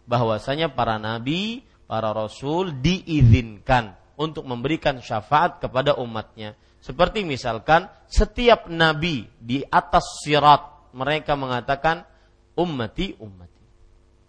[0.05, 6.55] Bahwasanya para nabi, para rasul diizinkan untuk memberikan syafaat kepada umatnya.
[6.79, 12.07] Seperti misalkan setiap nabi di atas sirat mereka mengatakan
[12.55, 13.59] ummati ummati.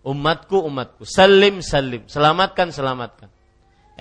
[0.02, 1.06] Umatku umatku.
[1.06, 2.10] Salim salim.
[2.10, 3.30] Selamatkan selamatkan.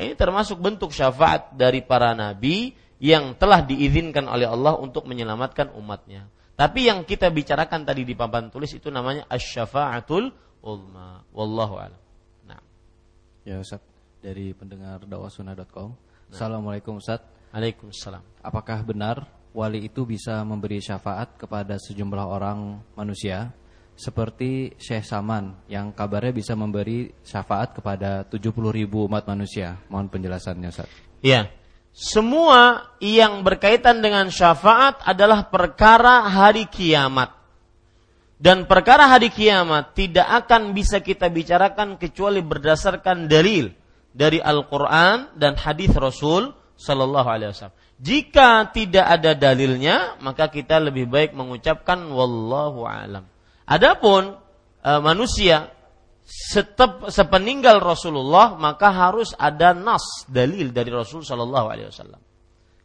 [0.01, 6.25] Ini termasuk bentuk syafaat dari para nabi yang telah diizinkan oleh Allah untuk menyelamatkan umatnya.
[6.57, 10.33] Tapi yang kita bicarakan tadi di papan tulis itu namanya asyafaatul
[10.65, 11.97] ulma wallahu alam.
[11.97, 12.10] nah
[13.45, 13.81] ya Ustaz
[14.21, 16.33] dari pendengar dakwahsunnah.com nah.
[16.33, 23.51] Assalamualaikum Ustaz Waalaikumsalam apakah benar wali itu bisa memberi syafaat kepada sejumlah orang manusia
[24.01, 29.77] seperti Syekh Saman yang kabarnya bisa memberi syafaat kepada 70 ribu umat manusia.
[29.93, 30.89] Mohon penjelasannya Ustaz.
[31.21, 31.53] Iya.
[31.93, 37.35] Semua yang berkaitan dengan syafaat adalah perkara hari kiamat.
[38.41, 43.69] Dan perkara hari kiamat tidak akan bisa kita bicarakan kecuali berdasarkan dalil
[44.17, 47.77] dari Al-Quran dan hadis Rasul Sallallahu Alaihi Wasallam.
[48.01, 53.29] Jika tidak ada dalilnya, maka kita lebih baik mengucapkan Wallahu alam.
[53.69, 54.41] Adapun
[54.81, 55.69] e, manusia
[56.25, 62.25] setep, sepeninggal Rasulullah maka harus ada nas dalil dari Rasul Shallallahu Alaihi Wasallam.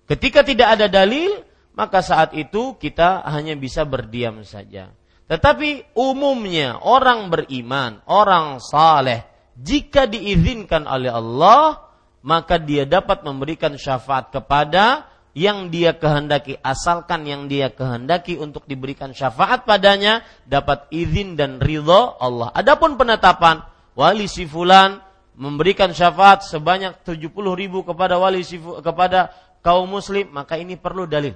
[0.03, 1.31] Ketika tidak ada dalil
[1.79, 4.91] maka saat itu kita hanya bisa berdiam saja.
[5.25, 9.25] Tetapi umumnya orang beriman, orang saleh,
[9.57, 11.81] jika diizinkan oleh Allah,
[12.21, 19.11] maka dia dapat memberikan syafaat kepada yang dia kehendaki asalkan yang dia kehendaki untuk diberikan
[19.11, 22.53] syafaat padanya dapat izin dan ridho Allah.
[22.55, 23.65] Adapun penetapan
[23.97, 25.01] wali si fulan
[25.35, 31.35] memberikan syafaat sebanyak 70 ribu kepada wali si kepada kaum muslim maka ini perlu dalil.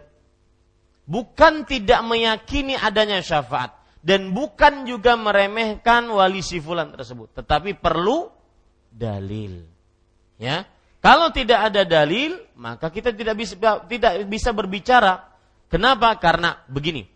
[1.09, 8.31] Bukan tidak meyakini adanya syafaat dan bukan juga meremehkan wali si fulan tersebut, tetapi perlu
[8.87, 9.67] dalil.
[10.39, 10.63] Ya,
[11.03, 13.55] kalau tidak ada dalil, maka kita tidak bisa
[13.87, 15.27] tidak bisa berbicara.
[15.67, 16.15] Kenapa?
[16.15, 17.07] Karena begini.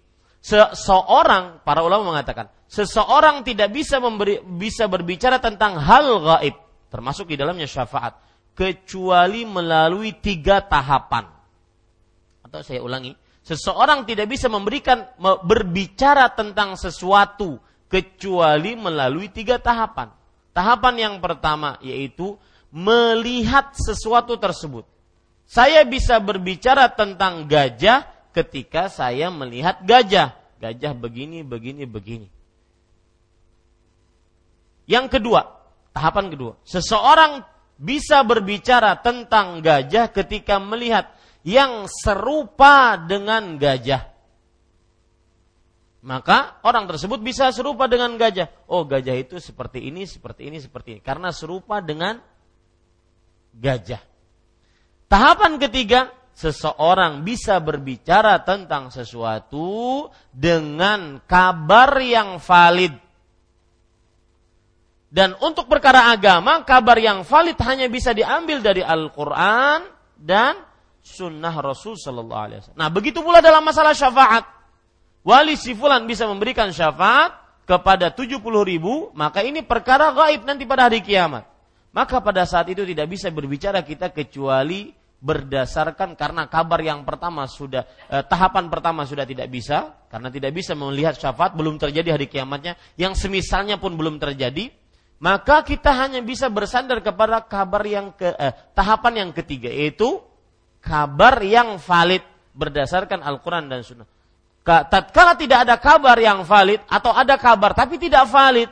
[0.43, 6.59] Seseorang, para ulama mengatakan, seseorang tidak bisa memberi, bisa berbicara tentang hal gaib,
[6.91, 8.19] termasuk di dalamnya syafaat,
[8.51, 11.31] kecuali melalui tiga tahapan.
[12.43, 17.59] Atau saya ulangi, seseorang tidak bisa memberikan berbicara tentang sesuatu
[17.91, 20.09] kecuali melalui tiga tahapan.
[20.55, 22.39] Tahapan yang pertama yaitu
[22.73, 24.87] melihat sesuatu tersebut.
[25.45, 30.33] Saya bisa berbicara tentang gajah ketika saya melihat gajah.
[30.57, 32.27] Gajah begini, begini, begini.
[34.89, 35.47] Yang kedua,
[35.93, 37.45] tahapan kedua, seseorang
[37.77, 41.11] bisa berbicara tentang gajah ketika melihat
[41.43, 44.09] yang serupa dengan gajah.
[46.03, 48.51] Maka orang tersebut bisa serupa dengan gajah.
[48.67, 51.01] Oh, gajah itu seperti ini, seperti ini, seperti ini.
[51.03, 52.19] Karena serupa dengan
[53.55, 54.03] gajah.
[55.07, 62.99] Tahapan ketiga, seseorang bisa berbicara tentang sesuatu dengan kabar yang valid.
[65.13, 69.85] Dan untuk perkara agama, kabar yang valid hanya bisa diambil dari Al-Quran
[70.17, 70.72] dan
[71.03, 72.79] Sunnah Rasul Sallallahu Alaihi Wasallam.
[72.79, 74.47] Nah, begitu pula dalam masalah syafaat.
[75.27, 77.35] Wali si fulan bisa memberikan syafaat
[77.67, 81.43] kepada 70 ribu, maka ini perkara gaib nanti pada hari kiamat.
[81.91, 87.87] Maka pada saat itu tidak bisa berbicara kita kecuali berdasarkan karena kabar yang pertama sudah
[88.11, 92.75] eh, tahapan pertama sudah tidak bisa karena tidak bisa melihat syafaat belum terjadi hari kiamatnya
[92.99, 94.67] yang semisalnya pun belum terjadi
[95.23, 100.19] maka kita hanya bisa bersandar kepada kabar yang ke eh, tahapan yang ketiga yaitu
[100.83, 104.07] kabar yang valid berdasarkan Al-Qur'an dan Sunnah.
[104.63, 108.67] Tatkala tidak ada kabar yang valid atau ada kabar tapi tidak valid,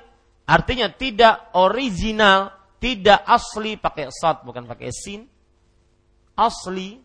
[0.48, 5.28] artinya tidak original, tidak asli pakai sat bukan pakai sin,
[6.36, 7.00] asli,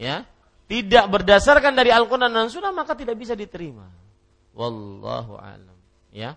[0.00, 0.24] ya,
[0.68, 3.84] tidak berdasarkan dari Al-Quran dan Sunnah maka tidak bisa diterima.
[4.56, 5.76] Wallahu alam.
[6.12, 6.36] Ya.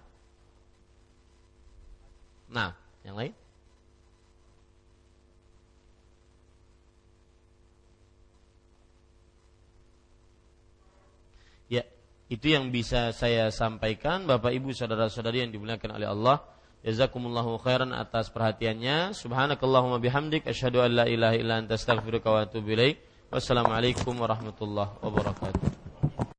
[2.52, 3.34] Nah, yang lain?
[11.66, 11.82] Ya,
[12.26, 16.42] itu yang bisa saya sampaikan Bapak Ibu saudara-saudari yang dimuliakan oleh Allah.
[16.86, 19.14] Jazakumullahu khairan atas perhatiannya.
[19.14, 23.02] Subhanakallahumma bihamdik asyhadu an la ilaha illa anta astaghfiruka wa atubu ilaik.
[23.30, 25.85] Wassalamualaikum warahmatullahi wabarakatuh.